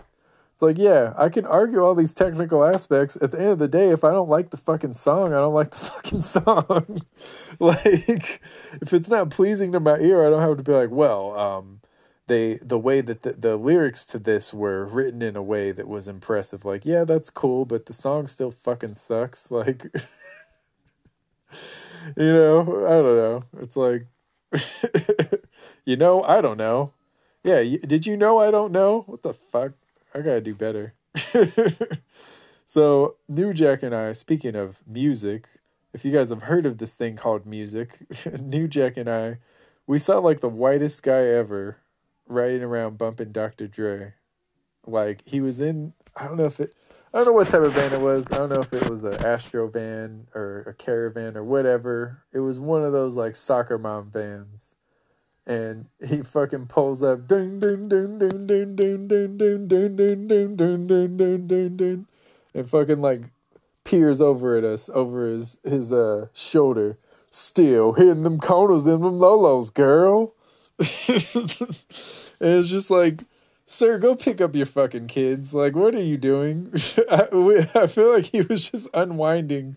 [0.55, 3.17] It's like, yeah, I can argue all these technical aspects.
[3.21, 5.53] At the end of the day, if I don't like the fucking song, I don't
[5.53, 7.01] like the fucking song.
[7.59, 8.41] like,
[8.81, 11.81] if it's not pleasing to my ear, I don't have to be like, well, um,
[12.27, 15.89] they the way that the, the lyrics to this were written in a way that
[15.89, 16.63] was impressive.
[16.63, 19.51] Like, yeah, that's cool, but the song still fucking sucks.
[19.55, 19.87] Like,
[22.15, 23.43] you know, I don't know.
[23.59, 24.07] It's like,
[25.85, 26.91] you know, I don't know.
[27.43, 29.01] Yeah, did you know I don't know?
[29.05, 29.73] What the fuck?
[30.13, 30.93] I gotta do better.
[32.65, 35.47] so, New Jack and I, speaking of music,
[35.93, 38.05] if you guys have heard of this thing called music,
[38.39, 39.37] New Jack and I,
[39.87, 41.77] we saw like the whitest guy ever
[42.27, 43.67] riding around bumping Dr.
[43.67, 44.13] Dre.
[44.85, 46.73] Like he was in, I don't know if it,
[47.15, 48.25] I don't know what type of van it was.
[48.29, 52.21] I don't know if it was an Astro van or a caravan or whatever.
[52.33, 54.75] It was one of those like soccer mom vans
[55.47, 57.61] and he fucking pulls up and
[62.65, 63.21] fucking like
[63.85, 66.97] peers over at us over his his uh shoulder
[67.29, 70.33] still hitting them corners them them lolos girl
[70.79, 70.87] and
[72.39, 73.23] it's just like
[73.65, 76.71] sir go pick up your fucking kids like what are you doing
[77.09, 79.75] I, I feel like he was just unwinding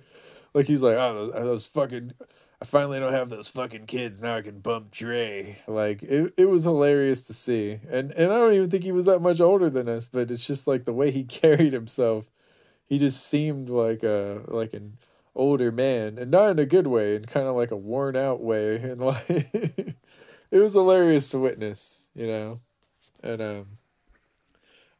[0.54, 2.12] like he's like oh those fucking
[2.60, 4.20] I finally don't have those fucking kids.
[4.20, 5.58] Now I can bump Dre.
[5.68, 7.78] Like it, it was hilarious to see.
[7.88, 10.44] And and I don't even think he was that much older than us, but it's
[10.44, 12.24] just like the way he carried himself.
[12.86, 14.98] He just seemed like a like an
[15.36, 18.40] older man, and not in a good way, and kind of like a worn out
[18.42, 18.76] way.
[18.82, 19.28] And like
[20.50, 22.60] it was hilarious to witness, you know.
[23.22, 23.77] And um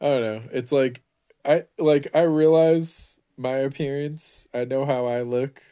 [0.00, 0.40] I don't know.
[0.52, 1.02] It's like
[1.44, 4.48] I like I realize my appearance.
[4.52, 5.62] I know how I look.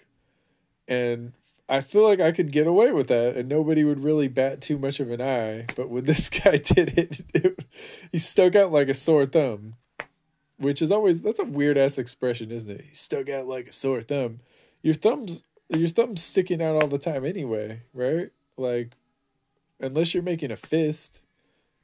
[0.89, 1.33] And
[1.69, 4.79] I feel like I could get away with that and nobody would really bat too
[4.79, 5.67] much of an eye.
[5.75, 7.65] But when this guy did it, it
[8.12, 9.75] he stuck out like a sore thumb,
[10.59, 12.85] which is always that's a weird ass expression, isn't it?
[12.89, 14.41] He stuck out like a sore thumb.
[14.83, 18.31] Your thumbs, your thumb's sticking out all the time anyway, right?
[18.57, 18.93] Like,
[19.81, 21.21] unless you're making a fist,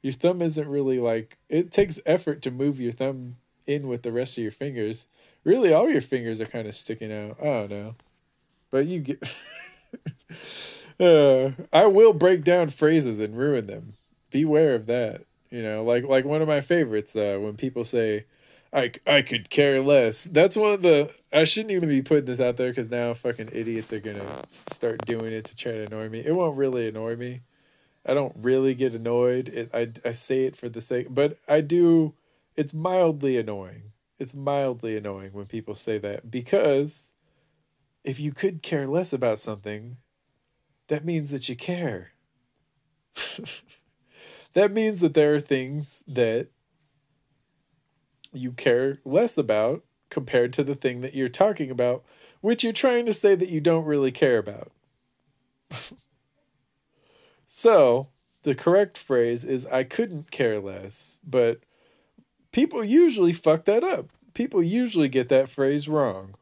[0.03, 4.11] your thumb isn't really like it takes effort to move your thumb in with the
[4.11, 5.07] rest of your fingers.
[5.43, 7.37] Really, all your fingers are kind of sticking out.
[7.41, 7.95] I don't know,
[8.69, 9.33] but you get.
[10.99, 13.93] uh, I will break down phrases and ruin them.
[14.29, 15.23] Beware of that.
[15.49, 18.25] You know, like like one of my favorites uh, when people say,
[18.73, 22.41] "I I could care less." That's one of the I shouldn't even be putting this
[22.41, 26.09] out there because now fucking idiots are gonna start doing it to try to annoy
[26.09, 26.23] me.
[26.25, 27.41] It won't really annoy me.
[28.05, 29.49] I don't really get annoyed.
[29.49, 32.13] It, I I say it for the sake, but I do.
[32.55, 33.93] It's mildly annoying.
[34.19, 37.13] It's mildly annoying when people say that because
[38.03, 39.97] if you could care less about something,
[40.87, 42.11] that means that you care.
[44.53, 46.49] that means that there are things that
[48.31, 52.03] you care less about compared to the thing that you're talking about,
[52.41, 54.71] which you're trying to say that you don't really care about.
[57.55, 58.07] so,
[58.41, 61.59] the correct phrase is I couldn't care less, but
[62.51, 64.09] people usually fuck that up.
[64.33, 66.33] People usually get that phrase wrong.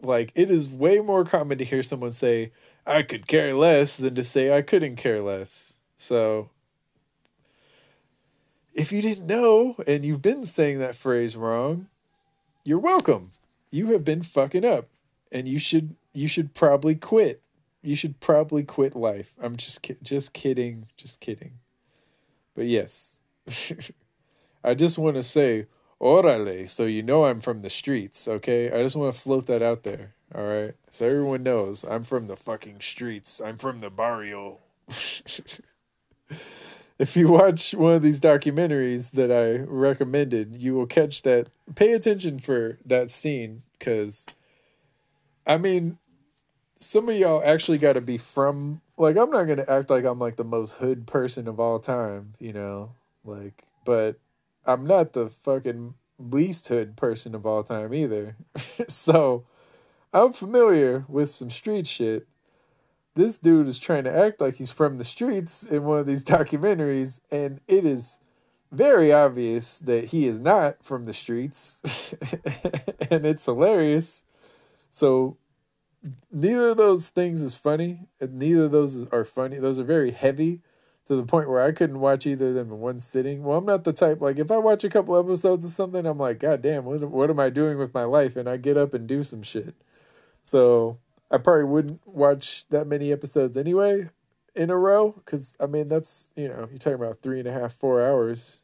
[0.00, 2.50] Like it is way more common to hear someone say
[2.86, 5.76] I could care less than to say I couldn't care less.
[5.98, 6.48] So
[8.72, 11.88] if you didn't know and you've been saying that phrase wrong,
[12.64, 13.32] you're welcome.
[13.70, 14.88] You have been fucking up
[15.30, 17.42] and you should you should probably quit.
[17.84, 19.34] You should probably quit life.
[19.40, 21.58] I'm just ki- just kidding, just kidding.
[22.54, 23.20] But yes.
[24.64, 25.66] I just want to say
[26.00, 28.72] Orale, so you know I'm from the streets, okay?
[28.72, 30.74] I just want to float that out there, all right?
[30.90, 33.40] So everyone knows I'm from the fucking streets.
[33.44, 34.60] I'm from the barrio.
[36.98, 41.48] if you watch one of these documentaries that I recommended, you will catch that.
[41.74, 44.26] Pay attention for that scene because,
[45.46, 45.98] I mean,
[46.76, 48.80] some of y'all actually got to be from.
[48.96, 52.34] Like, I'm not to act like I'm like the most hood person of all time,
[52.38, 52.92] you know?
[53.24, 54.18] Like, but
[54.66, 58.36] I'm not the fucking least hood person of all time either.
[58.88, 59.44] so
[60.12, 62.26] I'm familiar with some street shit.
[63.14, 66.24] this dude is trying to act like he's from the streets in one of these
[66.36, 68.20] documentaries, and it is
[68.72, 71.80] very obvious that he is not from the streets,
[73.10, 74.24] and it's hilarious.
[74.90, 75.36] So
[76.30, 79.58] neither of those things is funny, and neither of those are funny.
[79.58, 80.60] Those are very heavy
[81.06, 83.42] to the point where I couldn't watch either of them in one sitting.
[83.42, 86.18] Well, I'm not the type like if I watch a couple episodes of something, I'm
[86.18, 88.36] like, God damn, what what am I doing with my life?
[88.36, 89.74] And I get up and do some shit.
[90.42, 90.98] So
[91.30, 94.08] I probably wouldn't watch that many episodes anyway
[94.54, 97.52] in a row because I mean that's you know you're talking about three and a
[97.52, 98.60] half four hours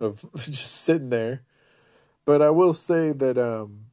[0.00, 1.42] of just sitting there.
[2.24, 3.86] But I will say that um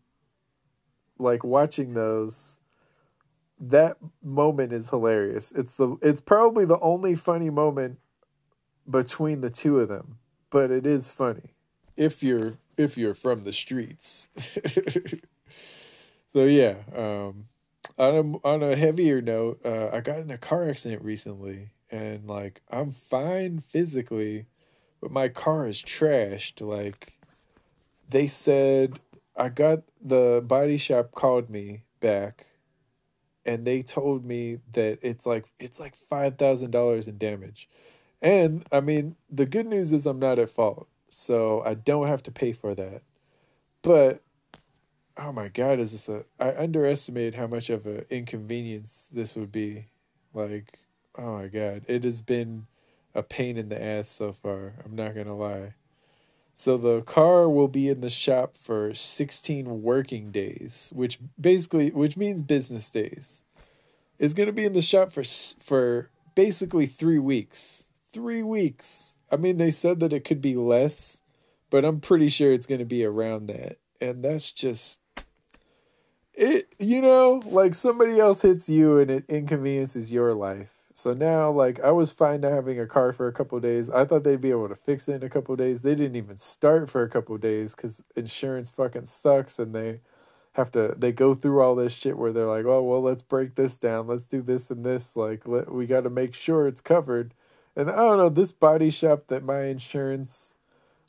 [1.17, 2.59] like watching those
[3.59, 5.51] that moment is hilarious.
[5.53, 7.99] It's the it's probably the only funny moment
[8.89, 11.55] between the two of them, but it is funny
[11.95, 14.29] if you're if you're from the streets.
[16.29, 17.47] so yeah, um
[17.97, 22.27] on a on a heavier note, uh, I got in a car accident recently and
[22.27, 24.47] like I'm fine physically,
[25.01, 26.65] but my car is trashed.
[26.65, 27.19] Like
[28.09, 28.99] they said
[29.37, 32.47] I got the body shop called me back
[33.45, 37.69] and they told me that it's like it's like five thousand dollars in damage.
[38.21, 42.23] And I mean, the good news is I'm not at fault, so I don't have
[42.23, 43.03] to pay for that.
[43.81, 44.23] But
[45.17, 46.25] oh my god, is this a?
[46.39, 49.87] I underestimated how much of an inconvenience this would be.
[50.33, 50.79] Like,
[51.17, 52.65] oh my god, it has been
[53.13, 54.73] a pain in the ass so far.
[54.83, 55.75] I'm not gonna lie.
[56.57, 62.15] So the car will be in the shop for 16 working days, which basically which
[62.15, 63.43] means business days.
[64.17, 65.23] Is going to be in the shop for
[65.59, 67.89] for basically 3 weeks.
[68.13, 69.17] 3 weeks.
[69.29, 71.21] I mean they said that it could be less,
[71.69, 73.77] but I'm pretty sure it's going to be around that.
[73.99, 75.01] And that's just
[76.33, 81.51] it you know, like somebody else hits you and it inconveniences your life so now,
[81.51, 83.89] like, I was fine to having a car for a couple days.
[83.89, 85.81] I thought they'd be able to fix it in a couple days.
[85.81, 89.99] They didn't even start for a couple days because insurance fucking sucks, and they
[90.53, 93.55] have to they go through all this shit where they're like, oh well, let's break
[93.55, 95.17] this down, let's do this and this.
[95.17, 97.33] Like, let, we got to make sure it's covered.
[97.75, 100.57] And I don't know this body shop that my insurance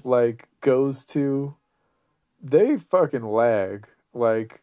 [0.02, 1.54] like goes to,
[2.42, 3.86] they fucking lag.
[4.12, 4.62] Like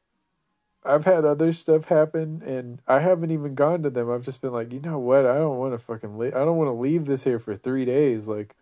[0.86, 4.12] I've had other stuff happen and I haven't even gone to them.
[4.12, 5.26] I've just been like, you know what?
[5.26, 6.36] I don't want to fucking leave.
[6.36, 8.56] I don't want to leave this here for three days, like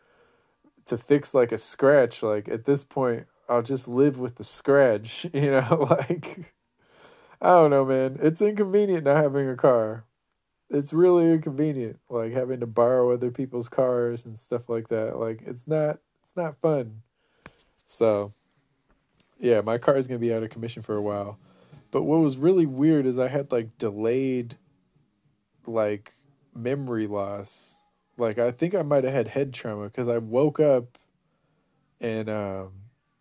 [0.86, 2.22] to fix like a scratch.
[2.22, 6.54] Like at this point, I'll just live with the scratch, you know, like
[7.42, 8.20] I don't know, man.
[8.22, 10.06] It's inconvenient not having a car.
[10.70, 15.18] It's really inconvenient, like having to borrow other people's cars and stuff like that.
[15.18, 17.02] Like it's not it's not fun.
[17.84, 18.32] So
[19.40, 21.40] yeah, my car is gonna be out of commission for a while.
[21.92, 24.58] But what was really weird is I had like delayed
[25.68, 26.14] like
[26.56, 27.82] memory loss.
[28.18, 30.98] Like I think I might have had head trauma because I woke up
[32.00, 32.72] and um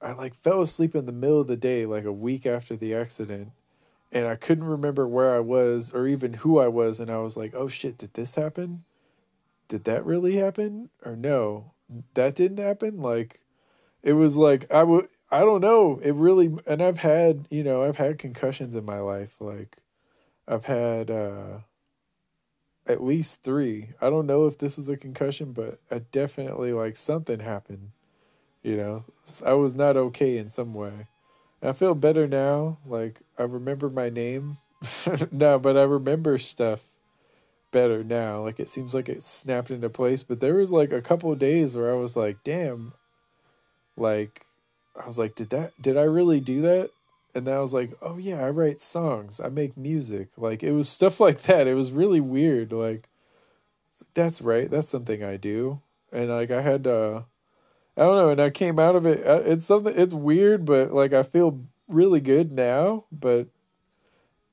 [0.01, 2.95] I like fell asleep in the middle of the day like a week after the
[2.95, 3.53] accident
[4.13, 7.37] and I couldn't remember where I was or even who I was and I was
[7.37, 8.85] like, "Oh shit, did this happen?
[9.69, 11.73] Did that really happen or no?
[12.15, 13.41] That didn't happen?" Like
[14.03, 15.99] it was like I would I don't know.
[16.03, 19.41] It really and I've had, you know, I've had concussions in my life.
[19.41, 19.79] Like
[20.49, 21.61] I've had uh
[22.87, 23.91] at least 3.
[24.01, 27.91] I don't know if this was a concussion, but I definitely like something happened.
[28.63, 29.05] You know,
[29.45, 31.09] I was not okay in some way.
[31.63, 32.79] I feel better now.
[32.87, 34.59] Like I remember my name.
[35.33, 36.81] no, but I remember stuff
[37.73, 38.43] better now.
[38.43, 41.77] Like it seems like it snapped into place, but there was like a couple days
[41.77, 42.95] where I was like, "Damn."
[43.97, 44.45] Like
[45.01, 46.91] I was like, did that, did I really do that?
[47.35, 50.31] And then I was like, oh yeah, I write songs, I make music.
[50.37, 51.67] Like it was stuff like that.
[51.67, 52.73] It was really weird.
[52.73, 53.09] Like,
[54.15, 54.71] that's right.
[54.71, 55.81] That's something I do.
[56.13, 57.23] And like I had, uh,
[57.97, 58.31] I don't know.
[58.31, 59.27] And I came out of it.
[59.27, 63.05] Uh, it's something, it's weird, but like I feel really good now.
[63.13, 63.47] But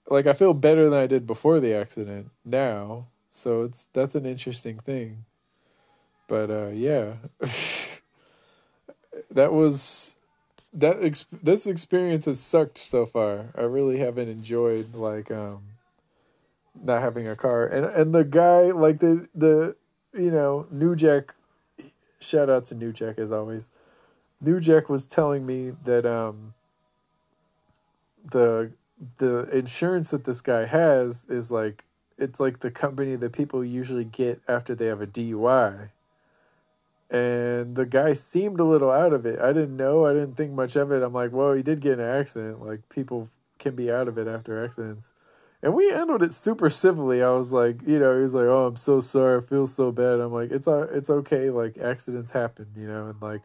[0.09, 3.07] like I feel better than I did before the accident now.
[3.29, 5.25] So it's, that's an interesting thing.
[6.27, 7.13] But uh, yeah.
[9.31, 10.16] that was
[10.73, 13.47] that ex- this experience has sucked so far.
[13.55, 15.61] I really haven't enjoyed like um
[16.83, 19.75] not having a car and and the guy like the the
[20.13, 21.33] you know New Jack
[22.19, 23.71] shout out to New Jack as always.
[24.41, 26.53] New Jack was telling me that um
[28.31, 28.71] the
[29.17, 31.85] the insurance that this guy has is like
[32.17, 35.89] it's like the company that people usually get after they have a DUI
[37.09, 39.39] and the guy seemed a little out of it.
[39.39, 40.05] I didn't know.
[40.05, 41.03] I didn't think much of it.
[41.03, 42.65] I'm like, well, he did get an accident.
[42.65, 43.29] Like people
[43.59, 45.13] can be out of it after accidents,
[45.63, 47.23] And we handled it super civilly.
[47.23, 49.39] I was like, you know, he was like, "Oh, I'm so sorry.
[49.39, 51.49] I feel so bad." I'm like, "It's uh, it's okay.
[51.49, 53.41] Like accidents happen, you know." And like,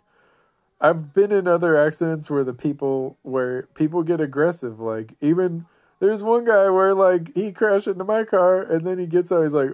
[0.80, 4.80] I've been in other accidents where the people where people get aggressive.
[4.80, 5.66] Like even
[6.00, 9.44] there's one guy where like he crashed into my car and then he gets out.
[9.44, 9.70] He's like,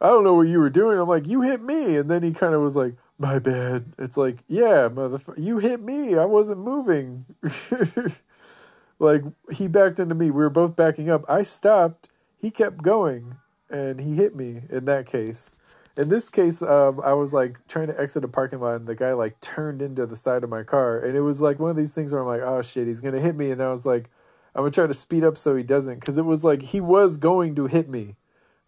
[0.00, 2.32] "I don't know what you were doing." I'm like, "You hit me," and then he
[2.32, 6.16] kind of was like, "My bad." It's like, yeah, motherfucker, you hit me.
[6.16, 7.26] I wasn't moving.
[8.98, 10.26] like he backed into me.
[10.26, 11.24] We were both backing up.
[11.28, 12.08] I stopped.
[12.38, 13.36] He kept going,
[13.70, 14.62] and he hit me.
[14.70, 15.54] In that case,
[15.96, 18.94] in this case, um, I was like trying to exit a parking lot, and the
[18.94, 21.76] guy like turned into the side of my car, and it was like one of
[21.76, 24.10] these things where I'm like, oh shit, he's gonna hit me, and I was like,
[24.54, 27.16] I'm gonna try to speed up so he doesn't, because it was like he was
[27.18, 28.16] going to hit me,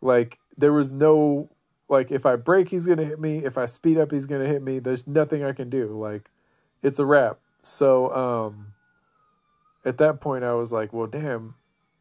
[0.03, 1.51] like there was no
[1.89, 3.45] like if I break, he's gonna hit me.
[3.45, 4.79] If I speed up, he's gonna hit me.
[4.79, 5.89] There's nothing I can do.
[5.89, 6.31] Like
[6.83, 7.39] it's a wrap.
[7.63, 8.75] So um
[9.85, 11.55] at that point, I was like, well, damn,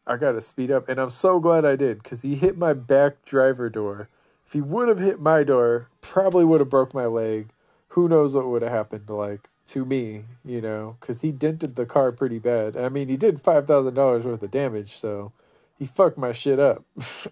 [0.08, 0.88] I got to speed up.
[0.88, 4.10] And I'm so glad I did because he hit my back driver door.
[4.46, 7.50] If he would have hit my door, probably would have broke my leg.
[7.90, 11.86] Who knows what would have happened, like, to me, you know, because he dented the
[11.86, 12.76] car pretty bad.
[12.76, 15.32] I mean, he did $5,000 worth of damage, so
[15.78, 16.84] he fucked my shit up.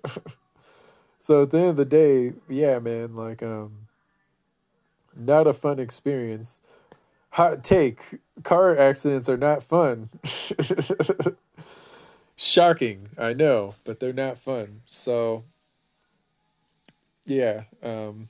[1.21, 3.87] so at the end of the day, yeah, man, like, um,
[5.15, 6.61] not a fun experience.
[7.29, 10.09] Hot take car accidents are not fun.
[12.35, 14.81] Shocking i know but they're not fun.
[14.87, 15.43] So
[17.23, 18.29] yeah um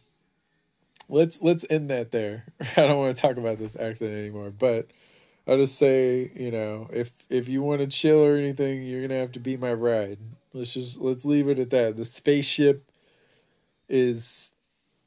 [1.08, 2.44] let's let's end that there.
[2.76, 4.88] I don't want to talk about this accident anymore but
[5.48, 9.20] i'll just say you know if if you want to chill or anything you're gonna
[9.20, 10.20] have to be my ride
[10.54, 12.92] let's just let's leave it at that the spaceship
[13.90, 14.52] is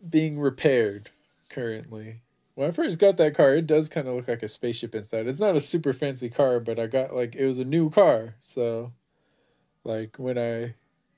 [0.09, 1.11] being repaired
[1.49, 2.21] currently
[2.55, 5.27] when I first got that car, it does kind of look like a spaceship inside.
[5.27, 8.37] It's not a super fancy car, but I got like it was a new car,
[8.43, 8.93] so
[9.83, 10.75] like when I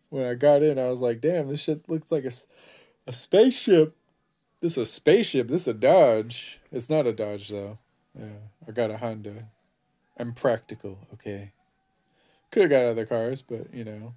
[0.08, 2.32] when I got in, I was like, "Damn, this shit looks like a
[3.06, 3.94] a spaceship."
[4.60, 5.48] This is a spaceship.
[5.48, 6.58] This is a Dodge.
[6.72, 7.78] It's not a Dodge though.
[8.18, 9.48] Yeah, I got a Honda.
[10.18, 11.52] I'm practical, okay.
[12.50, 14.14] Could have got other cars, but you know,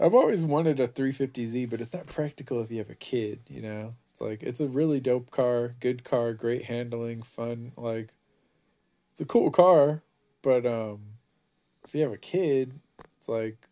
[0.00, 3.62] I've always wanted a 350Z, but it's not practical if you have a kid, you
[3.62, 3.94] know.
[4.12, 7.72] It's like it's a really dope car, good car, great handling, fun.
[7.76, 8.12] Like
[9.12, 10.02] it's a cool car,
[10.42, 11.00] but um,
[11.84, 12.78] if you have a kid,
[13.16, 13.68] it's like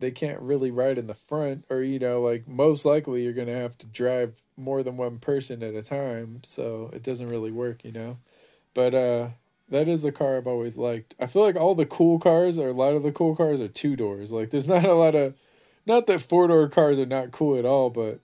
[0.00, 3.52] they can't really ride in the front, or you know, like most likely you're gonna
[3.52, 7.84] have to drive more than one person at a time, so it doesn't really work,
[7.84, 8.18] you know.
[8.74, 9.28] But uh,
[9.68, 11.14] that is a car I've always liked.
[11.18, 13.68] I feel like all the cool cars, or a lot of the cool cars, are
[13.68, 14.32] two doors.
[14.32, 15.34] Like there's not a lot of,
[15.86, 18.20] not that four door cars are not cool at all, but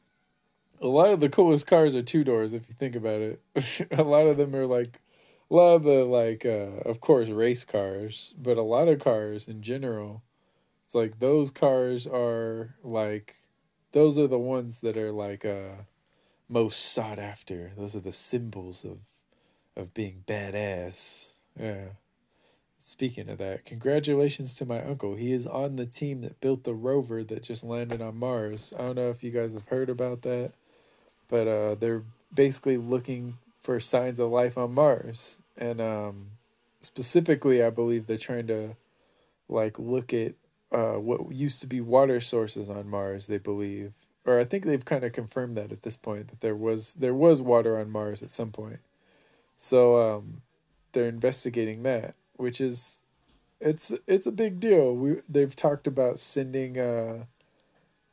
[0.80, 3.42] a lot of the coolest cars are two doors if you think about it.
[3.90, 5.00] a lot of them are like
[5.50, 9.48] a lot of the like uh of course race cars, but a lot of cars
[9.48, 10.22] in general
[10.84, 13.36] it's like those cars are like
[13.92, 15.84] those are the ones that are like uh
[16.48, 17.72] most sought after.
[17.76, 18.98] Those are the symbols of
[19.80, 21.32] of being badass.
[21.58, 21.86] Yeah.
[22.78, 25.14] Speaking of that, congratulations to my uncle.
[25.14, 28.72] He is on the team that built the rover that just landed on Mars.
[28.78, 30.52] I don't know if you guys have heard about that
[31.30, 32.02] but uh, they're
[32.34, 36.26] basically looking for signs of life on Mars, and um,
[36.82, 38.76] specifically, I believe they're trying to
[39.48, 40.34] like look at
[40.72, 43.28] uh, what used to be water sources on Mars.
[43.28, 43.92] They believe,
[44.26, 47.14] or I think they've kind of confirmed that at this point that there was there
[47.14, 48.80] was water on Mars at some point.
[49.62, 50.40] So um,
[50.92, 53.02] they're investigating that, which is
[53.60, 54.94] it's it's a big deal.
[54.94, 57.24] We they've talked about sending uh,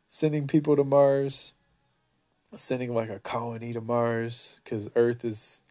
[0.10, 1.54] sending people to Mars
[2.56, 5.62] sending like a colony to Mars because Earth is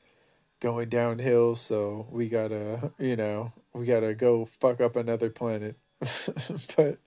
[0.60, 1.56] going downhill.
[1.56, 5.76] So we gotta, you know, we gotta go fuck up another planet.
[6.76, 6.98] but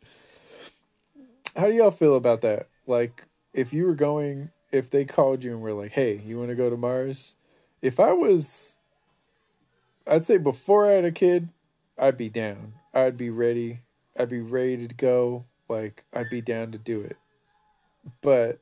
[1.56, 2.68] how do y'all feel about that?
[2.88, 6.50] Like, if you were going, if they called you and were like, hey, you want
[6.50, 7.36] to go to Mars?
[7.82, 8.80] If I was,
[10.06, 11.50] I'd say before I had a kid,
[11.98, 12.74] I'd be down.
[12.94, 13.82] I'd be ready.
[14.18, 15.46] I'd be ready to go.
[15.68, 17.18] Like, I'd be down to do it.
[18.22, 18.60] But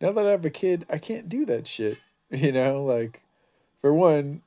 [0.00, 1.98] now that I have a kid, I can't do that shit.
[2.30, 3.22] You know, like
[3.80, 4.42] for one,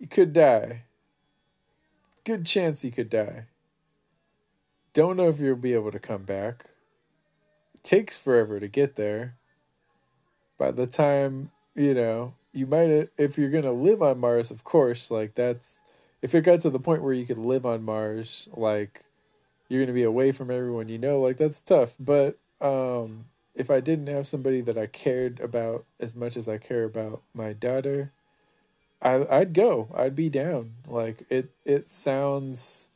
[0.00, 0.82] you could die.
[2.24, 3.44] Good chance you could die.
[4.92, 6.64] Don't know if you'll be able to come back.
[7.74, 9.36] It takes forever to get there.
[10.58, 15.10] By the time, you know, you might if you're to live on Mars, of course,
[15.10, 15.82] like that's
[16.22, 19.04] if it got to the point where you could live on Mars, like
[19.68, 23.80] you're to be away from everyone you know, like that's tough, but um if I
[23.80, 28.12] didn't have somebody that I cared about as much as I care about my daughter,
[29.02, 29.88] I I'd go.
[29.94, 30.72] I'd be down.
[30.88, 32.88] Like it it sounds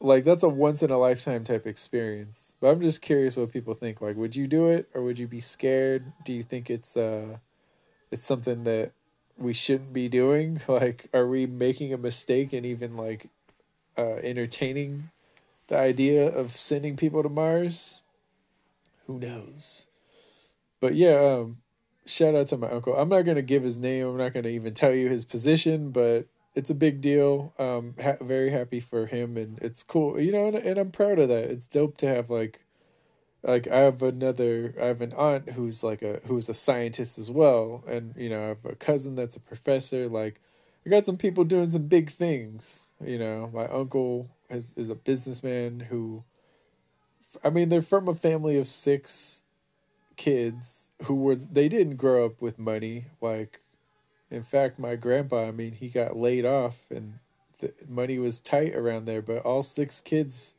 [0.00, 2.56] like that's a once in a lifetime type experience.
[2.60, 4.00] But I'm just curious what people think.
[4.00, 6.10] Like, would you do it or would you be scared?
[6.24, 7.36] Do you think it's uh
[8.10, 8.92] it's something that
[9.38, 10.60] we shouldn't be doing?
[10.68, 13.28] Like, are we making a mistake and even like
[13.98, 15.10] uh entertaining
[15.68, 18.00] the idea of sending people to Mars?
[19.06, 19.86] Who knows?
[20.80, 21.58] But yeah, um
[22.06, 22.96] shout out to my uncle.
[22.96, 24.06] I'm not gonna give his name.
[24.06, 27.54] I'm not gonna even tell you his position, but it's a big deal.
[27.58, 31.18] Um, ha- very happy for him, and it's cool, you know, and, and I'm proud
[31.18, 31.44] of that.
[31.44, 32.64] It's dope to have like,
[33.42, 37.30] like I have another, I have an aunt who's like a who's a scientist as
[37.30, 40.08] well, and you know, I have a cousin that's a professor.
[40.08, 40.40] Like,
[40.86, 42.86] I got some people doing some big things.
[43.04, 46.24] You know, my uncle is is a businessman who,
[47.44, 49.42] I mean, they're from a family of six
[50.16, 53.60] kids who were they didn't grow up with money like
[54.30, 57.18] in fact, my grandpa, I mean, he got laid off and
[57.58, 60.54] the money was tight around there, but all six kids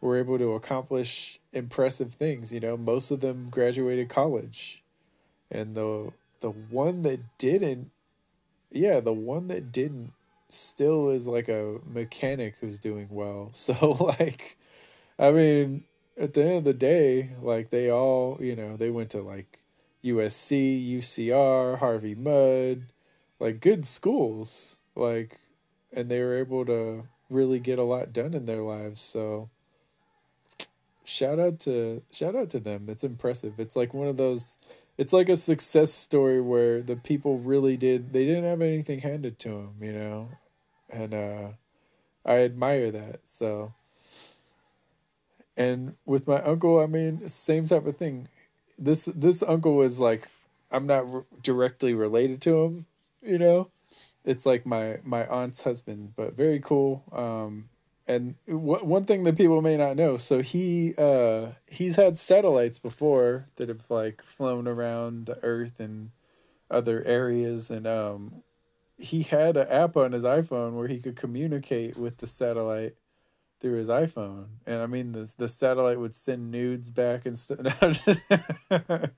[0.00, 4.82] were able to accomplish impressive things, you know, most of them graduated college.
[5.50, 7.90] And the the one that didn't
[8.70, 10.12] yeah, the one that didn't
[10.48, 13.50] still is like a mechanic who's doing well.
[13.54, 14.56] So like
[15.18, 15.84] I mean,
[16.18, 19.58] at the end of the day, like they all, you know, they went to like
[20.04, 22.84] USC, UCR, Harvey Mudd,
[23.40, 25.40] like good schools like
[25.92, 29.48] and they were able to really get a lot done in their lives so
[31.10, 32.86] shout out to shout out to them.
[32.88, 33.54] It's impressive.
[33.58, 34.58] It's like one of those
[34.96, 39.38] it's like a success story where the people really did they didn't have anything handed
[39.40, 40.28] to them you know?
[40.88, 41.48] And uh
[42.24, 43.74] i admire that so.
[45.56, 48.28] And with my uncle i mean same type of thing.
[48.78, 50.28] This this uncle was like
[50.70, 51.04] i'm not
[51.42, 52.86] directly related to him
[53.22, 53.70] you know?
[54.24, 57.04] It's like my my aunt's husband but very cool.
[57.12, 57.68] Um
[58.06, 62.78] and w- one thing that people may not know so he uh he's had satellites
[62.78, 66.10] before that have like flown around the earth and
[66.70, 68.42] other areas and um
[68.98, 72.96] he had an app on his iphone where he could communicate with the satellite
[73.60, 77.58] through his iphone and i mean the the satellite would send nudes back and stuff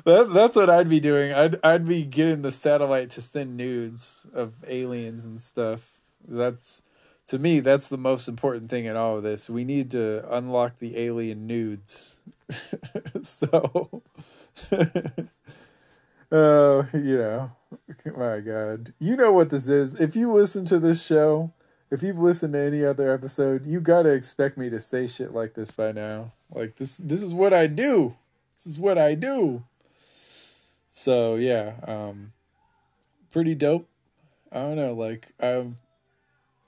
[0.04, 1.32] that that's what I'd be doing.
[1.32, 5.80] I'd I'd be getting the satellite to send nudes of aliens and stuff.
[6.26, 6.82] That's
[7.26, 9.50] to me that's the most important thing in all of this.
[9.50, 12.16] We need to unlock the alien nudes.
[13.22, 14.02] so
[16.32, 17.52] uh you know,
[18.16, 18.94] my god.
[18.98, 19.94] You know what this is.
[19.96, 21.52] If you listen to this show,
[21.90, 25.34] if you've listened to any other episode, you got to expect me to say shit
[25.34, 26.32] like this by now.
[26.54, 28.14] Like this this is what I do.
[28.56, 29.64] This is what I do.
[30.90, 32.32] So yeah, um,
[33.32, 33.88] pretty dope.
[34.52, 35.76] I don't know, like I'm,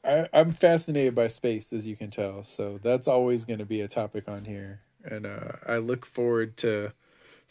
[0.04, 2.44] I, I'm fascinated by space, as you can tell.
[2.44, 6.56] So that's always going to be a topic on here, and uh, I look forward
[6.58, 6.92] to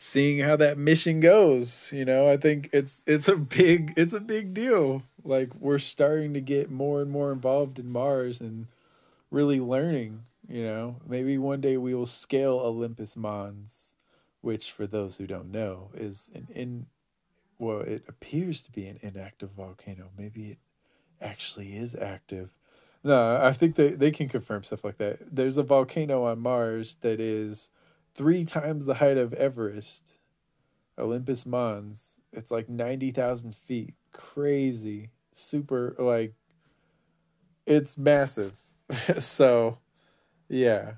[0.01, 1.91] seeing how that mission goes.
[1.93, 5.03] You know, I think it's it's a big it's a big deal.
[5.23, 8.67] Like we're starting to get more and more involved in Mars and
[9.29, 10.23] really learning.
[10.49, 13.91] You know, maybe one day we will scale Olympus Mons
[14.41, 16.85] which for those who don't know is an in
[17.59, 20.57] well it appears to be an inactive volcano maybe it
[21.21, 22.49] actually is active
[23.03, 26.97] no i think they, they can confirm stuff like that there's a volcano on mars
[27.01, 27.69] that is
[28.16, 30.18] three times the height of everest
[30.97, 36.34] olympus mons it's like 90000 feet crazy super like
[37.66, 38.53] it's massive
[39.20, 39.78] so
[40.49, 40.93] yeah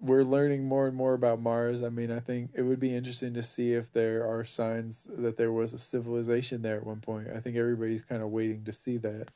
[0.00, 1.82] we're learning more and more about Mars.
[1.82, 5.36] I mean, I think it would be interesting to see if there are signs that
[5.36, 7.28] there was a civilization there at one point.
[7.34, 9.28] I think everybody's kind of waiting to see that.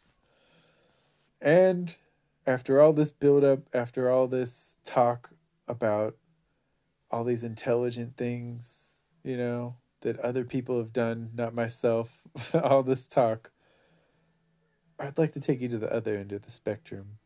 [1.41, 1.95] And
[2.47, 5.31] after all this build up, after all this talk
[5.69, 6.17] about
[7.15, 8.93] all these intelligent things,
[9.23, 12.11] you know, that other people have done, not myself,
[12.55, 13.51] all this talk,
[14.99, 17.19] I'd like to take you to the other end of the spectrum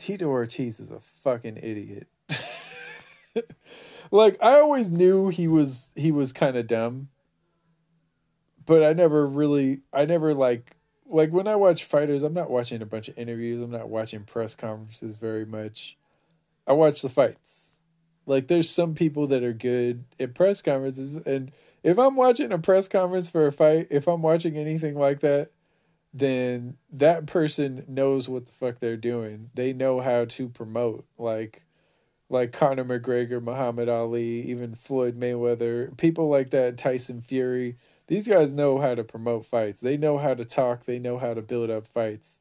[0.00, 2.08] Tito Ortiz is a fucking idiot.
[4.10, 7.08] like I always knew he was he was kind of dumb.
[8.64, 10.74] But I never really I never like
[11.06, 14.24] like when I watch fighters, I'm not watching a bunch of interviews, I'm not watching
[14.24, 15.98] press conferences very much.
[16.66, 17.74] I watch the fights.
[18.26, 21.50] Like there's some people that are good at press conferences and
[21.82, 25.50] if I'm watching a press conference for a fight, if I'm watching anything like that,
[26.12, 29.50] then that person knows what the fuck they're doing.
[29.54, 31.64] They know how to promote like
[32.28, 37.76] like Conor McGregor, Muhammad Ali, even Floyd Mayweather, people like that, Tyson Fury.
[38.06, 39.80] These guys know how to promote fights.
[39.80, 42.39] They know how to talk, they know how to build up fights.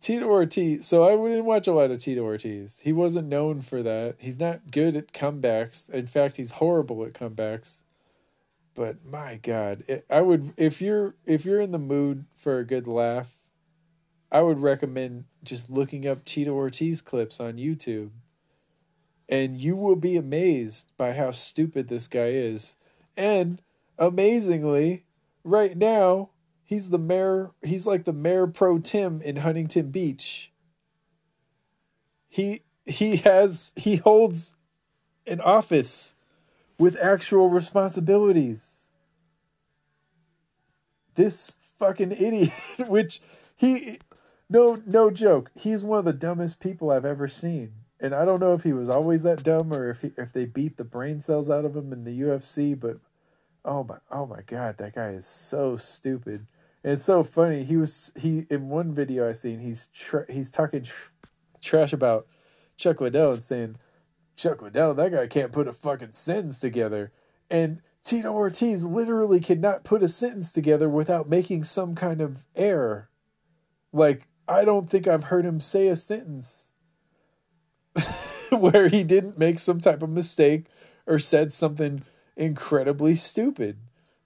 [0.00, 0.86] Tito Ortiz.
[0.86, 2.80] So I didn't watch a lot of Tito Ortiz.
[2.80, 4.16] He wasn't known for that.
[4.18, 5.90] He's not good at comebacks.
[5.90, 7.82] In fact, he's horrible at comebacks.
[8.74, 12.66] But my God, it, I would if you're if you're in the mood for a
[12.66, 13.34] good laugh,
[14.30, 18.10] I would recommend just looking up Tito Ortiz clips on YouTube.
[19.28, 22.76] And you will be amazed by how stupid this guy is.
[23.16, 23.62] And
[23.98, 25.06] amazingly,
[25.42, 26.30] right now,
[26.66, 30.52] he's the mayor, he's like the mayor pro tem in Huntington Beach.
[32.28, 34.54] He he has he holds
[35.26, 36.14] an office
[36.78, 38.86] with actual responsibilities.
[41.14, 42.52] This fucking idiot,
[42.86, 43.22] which
[43.56, 43.98] he
[44.50, 47.72] no no joke, he's one of the dumbest people I've ever seen.
[47.98, 50.44] And I don't know if he was always that dumb or if he, if they
[50.44, 52.98] beat the brain cells out of him in the UFC, but
[53.64, 56.46] oh my oh my god, that guy is so stupid.
[56.86, 57.64] It's so funny.
[57.64, 61.10] He was he in one video I seen he's tra- he's talking tr-
[61.60, 62.28] trash about
[62.76, 63.78] Chuck Liddell and saying
[64.36, 67.10] Chuck Liddell that guy can't put a fucking sentence together.
[67.50, 73.10] And Tito Ortiz literally cannot put a sentence together without making some kind of error.
[73.92, 76.70] Like I don't think I've heard him say a sentence
[78.50, 80.66] where he didn't make some type of mistake
[81.04, 82.04] or said something
[82.36, 83.78] incredibly stupid.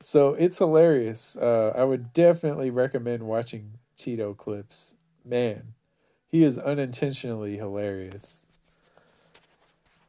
[0.03, 1.37] So it's hilarious.
[1.37, 4.95] Uh, I would definitely recommend watching Tito clips.
[5.25, 5.75] Man,
[6.27, 8.41] he is unintentionally hilarious.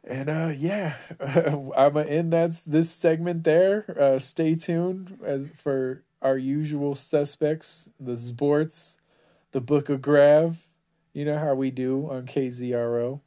[0.03, 3.85] And uh, yeah, I'm gonna end that's this segment there.
[3.99, 8.97] Uh, stay tuned as for our usual suspects, the sports,
[9.51, 10.57] the Book of Grav.
[11.13, 13.19] You know how we do on KZRO.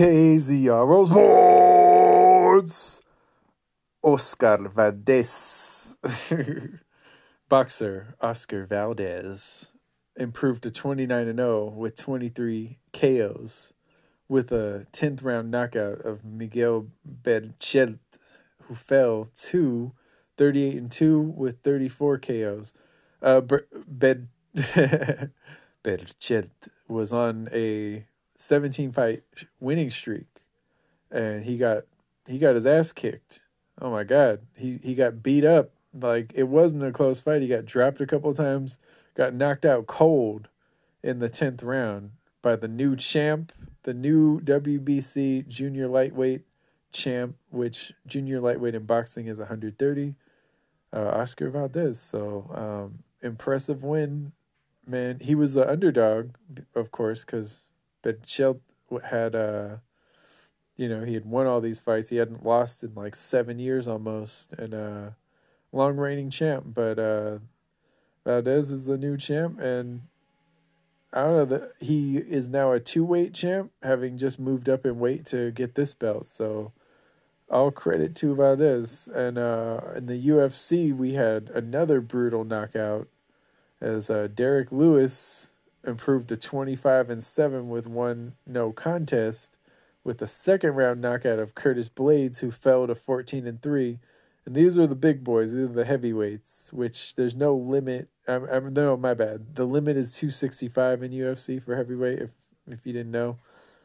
[0.00, 3.02] KZRO Sports.
[4.02, 5.98] Oscar Valdez.
[7.50, 9.72] Boxer Oscar Valdez
[10.16, 13.74] improved to 29 and 0 with 23 KOs
[14.26, 16.86] with a 10th round knockout of Miguel
[17.22, 17.98] Berchelt
[18.62, 19.92] who fell to
[20.38, 22.72] 38 and 2 with 34 KOs.
[23.20, 23.42] Uh
[23.86, 24.28] Bed
[25.84, 26.48] Berchelt
[26.88, 28.06] was on a
[28.40, 29.22] 17 fight
[29.60, 30.26] winning streak
[31.10, 31.84] and he got
[32.26, 33.40] he got his ass kicked.
[33.80, 34.40] Oh my god.
[34.56, 35.70] He he got beat up.
[35.92, 37.42] Like it wasn't a close fight.
[37.42, 38.78] He got dropped a couple times,
[39.14, 40.48] got knocked out cold
[41.02, 42.12] in the 10th round
[42.42, 46.42] by the new champ, the new WBC junior lightweight
[46.92, 50.14] champ, which junior lightweight in boxing is 130.
[50.92, 52.00] Uh, Oscar Valdez.
[52.00, 54.32] So um, impressive win,
[54.86, 55.18] man.
[55.20, 56.30] He was the underdog,
[56.74, 57.66] of course, because
[58.02, 58.60] Berchelt
[59.04, 59.76] had uh
[60.76, 62.08] you know he had won all these fights.
[62.08, 65.10] He hadn't lost in like seven years almost and uh
[65.72, 66.64] long reigning champ.
[66.74, 67.38] But uh
[68.24, 70.02] valdez is the new champ and
[71.12, 74.84] i don't know that he is now a two weight champ having just moved up
[74.84, 76.26] in weight to get this belt.
[76.26, 76.72] So
[77.50, 79.08] all credit to valdez.
[79.14, 83.08] And uh in the ufc we had another brutal knockout
[83.80, 85.48] as uh derrick lewis
[85.84, 89.58] improved to 25 and 7 with one no contest
[90.04, 93.98] with a second round knockout of Curtis Blaydes who fell to 14 and 3
[94.46, 98.08] and these are the big boys these are the heavyweights which there's no limit.
[98.28, 99.54] I'm, I'm no my bad.
[99.54, 102.30] The limit is 265 in UFC for heavyweight if
[102.66, 103.38] if you didn't know.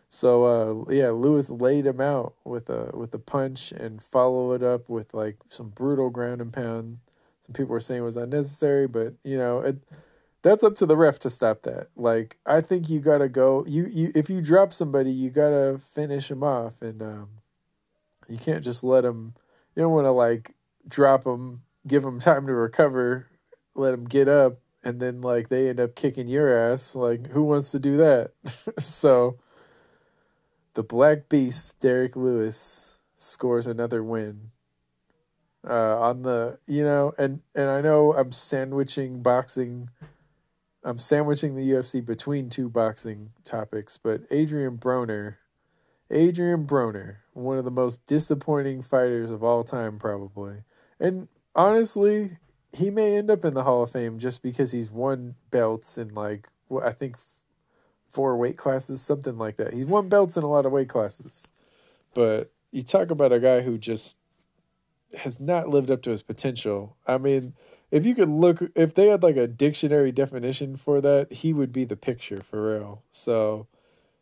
[0.10, 4.64] So uh yeah Lewis laid him out with a with a punch and follow it
[4.64, 7.00] up with like some brutal ground and pound.
[7.42, 9.78] Some people were saying it was unnecessary but you know it
[10.46, 11.88] that's up to the ref to stop that.
[11.96, 13.66] Like I think you gotta go.
[13.68, 17.30] You you if you drop somebody, you gotta finish them off, and um,
[18.30, 19.34] you can't just let them.
[19.76, 20.54] You don't want to like
[20.88, 23.26] drop them, give them time to recover,
[23.74, 26.94] let them get up, and then like they end up kicking your ass.
[26.94, 28.34] Like who wants to do that?
[28.80, 29.40] so
[30.76, 34.52] the Black Beast, Derrick Lewis, scores another win.
[35.68, 39.90] Uh, on the you know, and and I know I'm sandwiching boxing
[40.86, 45.38] I'm sandwiching the UFC between two boxing topics, but Adrian Broner,
[46.12, 50.58] Adrian Broner, one of the most disappointing fighters of all time, probably.
[51.00, 52.38] And honestly,
[52.72, 56.14] he may end up in the Hall of Fame just because he's won belts in
[56.14, 56.50] like
[56.84, 57.18] I think
[58.12, 59.74] four weight classes, something like that.
[59.74, 61.48] He's won belts in a lot of weight classes,
[62.14, 64.18] but you talk about a guy who just
[65.18, 66.96] has not lived up to his potential.
[67.08, 67.56] I mean,
[67.92, 71.72] if you could look, if they had like a dictionary definition for that, he would
[71.72, 73.04] be the picture for real.
[73.12, 73.68] So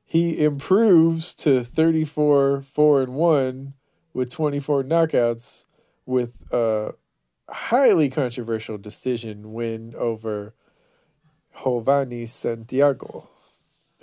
[0.03, 3.73] he improves to 34 4 and 1
[4.13, 5.65] with 24 knockouts
[6.05, 6.93] with a
[7.49, 10.53] highly controversial decision win over
[11.63, 13.29] Jovanie Santiago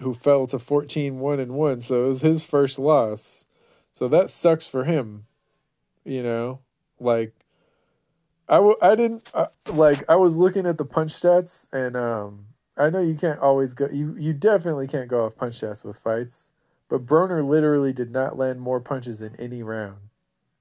[0.00, 3.44] who fell to 14 1 and 1 so it was his first loss.
[3.92, 5.26] So that sucks for him
[6.04, 6.60] you know?
[6.98, 7.34] Like
[8.50, 12.46] I w- I didn't uh, like I was looking at the punch stats and um
[12.76, 15.96] I know you can't always go you you definitely can't go off punch stats with
[15.96, 16.50] fights
[16.88, 19.98] but Broner literally did not land more punches in any round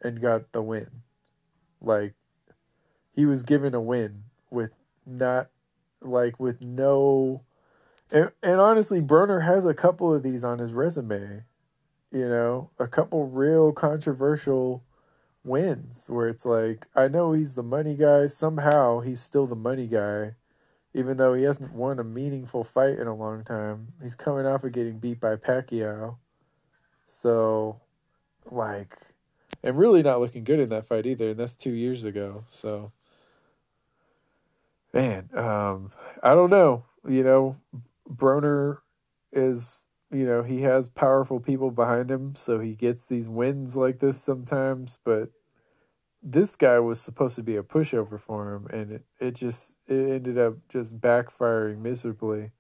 [0.04, 1.02] and got the win.
[1.82, 2.14] Like
[3.16, 4.70] he was given a win with
[5.04, 5.50] not
[6.00, 7.42] like with no
[8.12, 11.44] and, and honestly Broner has a couple of these on his resume
[12.12, 14.84] you know a couple real controversial
[15.50, 18.28] wins where it's like I know he's the money guy.
[18.28, 20.36] Somehow he's still the money guy.
[20.94, 24.64] Even though he hasn't won a meaningful fight in a long time he's coming off
[24.64, 26.18] of getting beat by Pacquiao.
[27.06, 27.82] So
[28.50, 28.98] like
[29.64, 32.92] and really not looking good in that fight either and that's 2 years ago so.
[34.94, 35.92] Man um
[36.24, 36.86] I don't know.
[37.08, 37.58] You know
[38.10, 38.80] Broner
[39.32, 44.00] is you know he has powerful people behind him so he gets these wins like
[44.00, 45.30] this sometimes but
[46.22, 50.12] this guy was supposed to be a pushover for him and it, it just it
[50.12, 52.52] ended up just backfiring miserably.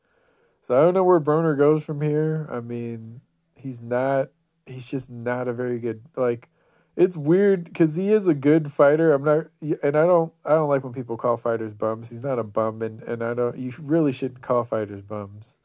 [0.61, 2.47] So i don't know where broner goes from here.
[2.51, 3.21] I mean
[3.55, 4.29] he's not
[4.65, 6.49] he's just not a very good like
[6.95, 9.13] it's weird because he is a good fighter.
[9.13, 12.09] I'm not and i don't i don't like when people call fighters bums.
[12.09, 15.57] He's not a bum and, and i don't you really shouldn't call fighters bums.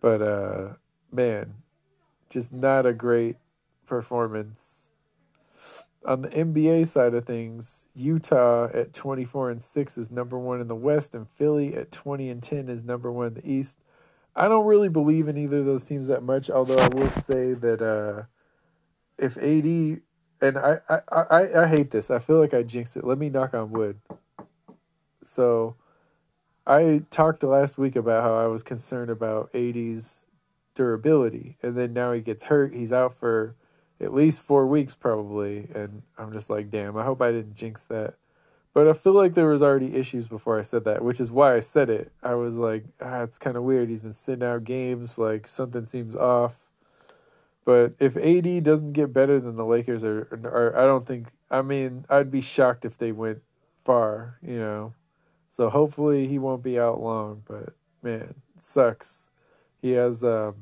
[0.00, 0.68] But uh
[1.12, 1.54] man,
[2.30, 3.36] just not a great
[3.86, 4.91] performance.
[6.04, 10.68] On the NBA side of things, Utah at 24 and 6 is number 1 in
[10.68, 13.78] the West and Philly at 20 and 10 is number 1 in the East.
[14.34, 17.52] I don't really believe in either of those teams that much, although I will say
[17.52, 18.22] that uh,
[19.18, 20.00] if AD
[20.42, 22.10] and I, I, I, I hate this.
[22.10, 23.04] I feel like I jinxed it.
[23.04, 24.00] Let me knock on wood.
[25.22, 25.76] So
[26.66, 30.26] I talked last week about how I was concerned about AD's
[30.74, 31.56] durability.
[31.62, 32.74] And then now he gets hurt.
[32.74, 33.54] He's out for
[34.02, 35.68] at least four weeks probably.
[35.74, 38.14] And I'm just like, damn, I hope I didn't jinx that.
[38.74, 41.54] But I feel like there was already issues before I said that, which is why
[41.54, 42.10] I said it.
[42.22, 43.90] I was like, ah, it's kind of weird.
[43.90, 46.54] He's been sitting out games, like something seems off.
[47.64, 51.28] But if AD doesn't get better than the Lakers are, are I don't think.
[51.50, 53.42] I mean, I'd be shocked if they went
[53.84, 54.94] far, you know.
[55.50, 57.42] So hopefully he won't be out long.
[57.46, 59.28] But man, sucks.
[59.82, 60.54] He has, um,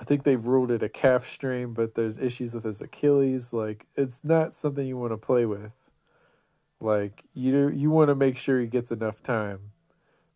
[0.00, 3.52] I think they've ruled it a calf strain, but there's issues with his Achilles.
[3.52, 5.72] Like it's not something you want to play with.
[6.80, 9.72] Like you, you want to make sure he gets enough time.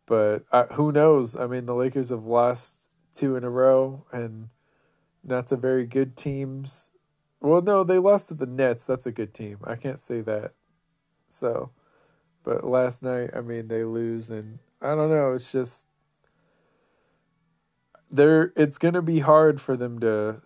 [0.04, 1.34] But I, who knows?
[1.34, 4.50] I mean, the Lakers have lost two in a row, and
[5.22, 6.92] not to very good teams.
[7.40, 8.84] Well, no, they lost to the Nets.
[8.84, 9.58] That's a good team.
[9.64, 10.52] I can't say that.
[11.28, 11.70] So,
[12.42, 15.32] but last night, I mean, they lose, and I don't know.
[15.32, 15.86] It's just
[18.10, 20.42] they're it's going to be hard for them to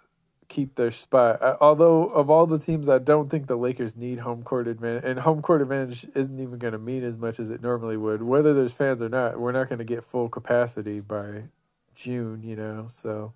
[0.48, 1.42] keep their spot.
[1.42, 5.04] I, although of all the teams, I don't think the Lakers need home court advantage,
[5.04, 8.22] and home court advantage isn't even going to mean as much as it normally would.
[8.22, 11.44] Whether there's fans or not, we're not going to get full capacity by
[11.94, 12.86] June, you know.
[12.90, 13.34] So,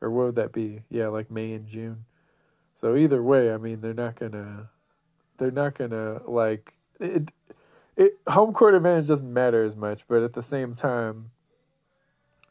[0.00, 0.82] or what would that be?
[0.88, 2.04] Yeah, like May and June.
[2.74, 4.70] So either way, I mean, they're not gonna,
[5.38, 7.30] they're not gonna like it.
[7.94, 11.30] It home court advantage doesn't matter as much, but at the same time,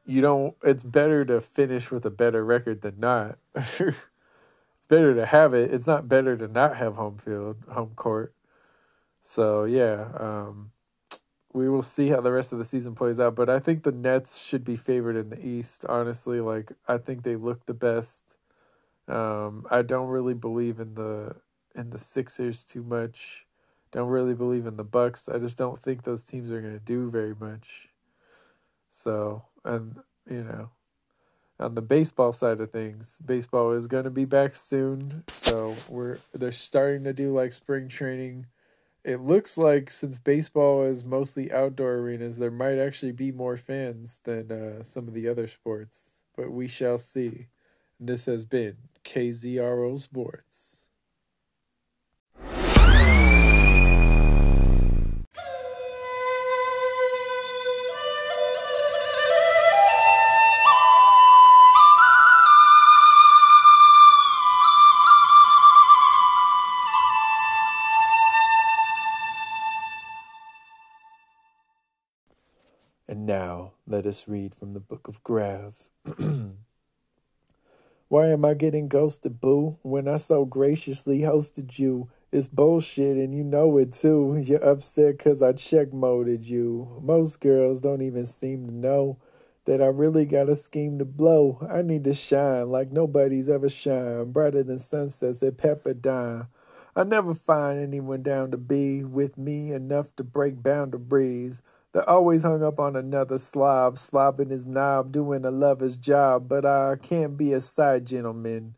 [0.06, 3.38] you don't it's better to finish with a better record than not.
[3.56, 3.96] it's
[4.88, 5.74] better to have it.
[5.74, 8.34] It's not better to not have home field, home court.
[9.24, 10.72] So yeah, um,
[11.54, 13.36] we will see how the rest of the season plays out.
[13.36, 15.86] But I think the Nets should be favored in the East.
[15.88, 18.36] Honestly, like I think they look the best.
[19.08, 21.36] Um, I don't really believe in the
[21.76, 23.46] in the Sixers too much.
[23.92, 25.28] Don't really believe in the Bucks.
[25.28, 27.90] I just don't think those teams are going to do very much.
[28.92, 29.96] So and
[30.30, 30.70] you know
[31.60, 35.24] on the baseball side of things baseball is going to be back soon.
[35.30, 38.48] So we're they're starting to do like spring training.
[39.04, 44.20] It looks like since baseball is mostly outdoor arenas there might actually be more fans
[44.24, 47.48] than uh, some of the other sports but we shall see.
[48.00, 50.81] This has been kzro sports
[74.02, 75.78] let us read from the book of Grav.
[78.08, 79.78] Why am I getting ghosted, boo?
[79.84, 84.42] When I so graciously hosted you, it's bullshit and you know it too.
[84.44, 87.00] You're upset because I check moded you.
[87.04, 89.20] Most girls don't even seem to know
[89.66, 91.60] that I really got a scheme to blow.
[91.70, 96.48] I need to shine like nobody's ever shined, brighter than sunsets at Pepperdine.
[96.96, 101.62] I never find anyone down to be with me enough to break boundaries.
[101.94, 106.66] They're always hung up on another slob, slobbing his knob, doing a lover's job, but
[106.66, 108.76] I can't be a side gentleman.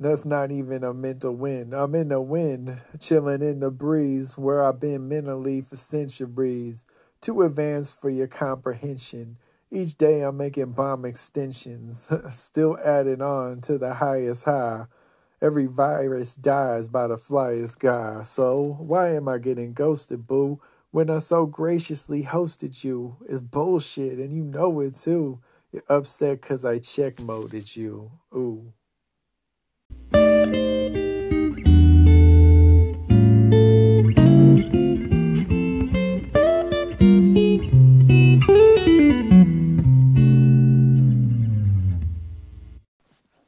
[0.00, 1.72] That's not even a mental win.
[1.72, 6.86] I'm in the wind, chilling in the breeze, where I've been mentally for centuries.
[7.20, 9.36] Too advanced for your comprehension.
[9.70, 14.86] Each day I'm making bomb extensions, still adding on to the highest high.
[15.40, 18.24] Every virus dies by the flyest guy.
[18.24, 20.60] So why am I getting ghosted, boo?
[20.92, 25.40] When I so graciously hosted you is bullshit and you know it too.
[25.72, 28.12] You're upset because I check moded you.
[28.34, 28.72] Ooh.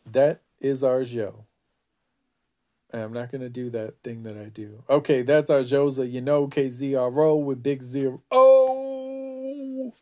[0.07, 1.44] That is our show.
[3.03, 4.83] I'm not gonna do that thing that I do.
[4.89, 8.23] Okay, that's our Josa, you know, KZRO with Big Zero.
[8.31, 9.93] Oh,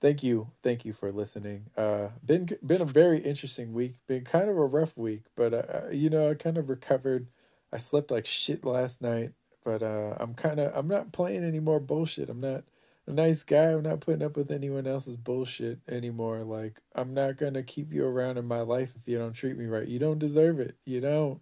[0.00, 1.66] thank you, thank you for listening.
[1.76, 3.94] Uh, been been a very interesting week.
[4.06, 7.28] Been kind of a rough week, but uh, you know, I kind of recovered.
[7.72, 9.32] I slept like shit last night,
[9.64, 12.28] but uh, I'm kind of I'm not playing any more bullshit.
[12.28, 12.64] I'm not
[13.06, 13.72] a nice guy.
[13.72, 16.42] I'm not putting up with anyone else's bullshit anymore.
[16.42, 19.66] Like I'm not gonna keep you around in my life if you don't treat me
[19.66, 19.86] right.
[19.86, 20.76] You don't deserve it.
[20.84, 21.40] You don't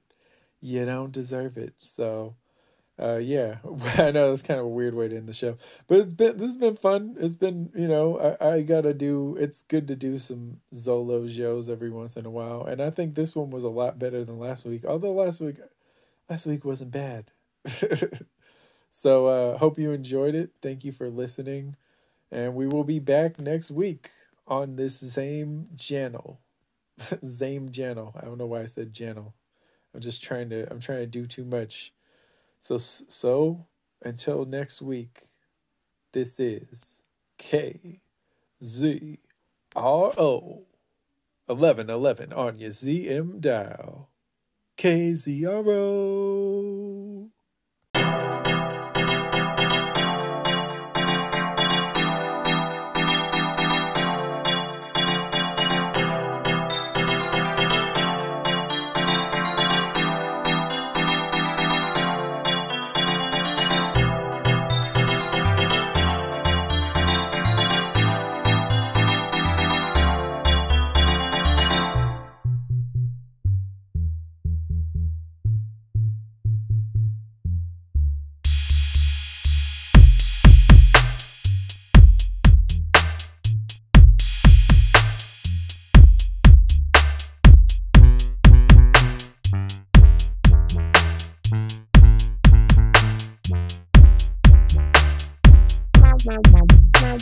[0.60, 1.74] you don't deserve it.
[1.78, 2.34] So,
[3.00, 3.56] uh, yeah,
[3.98, 5.56] I know it's kind of a weird way to end the show,
[5.86, 7.16] but it's been this has been fun.
[7.20, 9.36] It's been you know I, I gotta do.
[9.40, 13.14] It's good to do some Zolo shows every once in a while, and I think
[13.14, 14.84] this one was a lot better than last week.
[14.84, 15.56] Although last week,
[16.30, 17.30] last week wasn't bad.
[18.90, 20.50] so uh, hope you enjoyed it.
[20.62, 21.76] Thank you for listening,
[22.30, 24.10] and we will be back next week
[24.46, 26.40] on this same channel.
[27.22, 28.14] same channel.
[28.20, 29.34] I don't know why I said channel.
[29.94, 31.92] I'm just trying to I'm trying to do too much.
[32.60, 33.66] So so
[34.02, 35.28] until next week,
[36.12, 37.02] this is
[37.36, 38.00] K
[38.62, 39.18] Z
[39.74, 40.64] R O
[41.46, 44.10] 1111 on your ZM dial.
[44.76, 46.87] KZRO.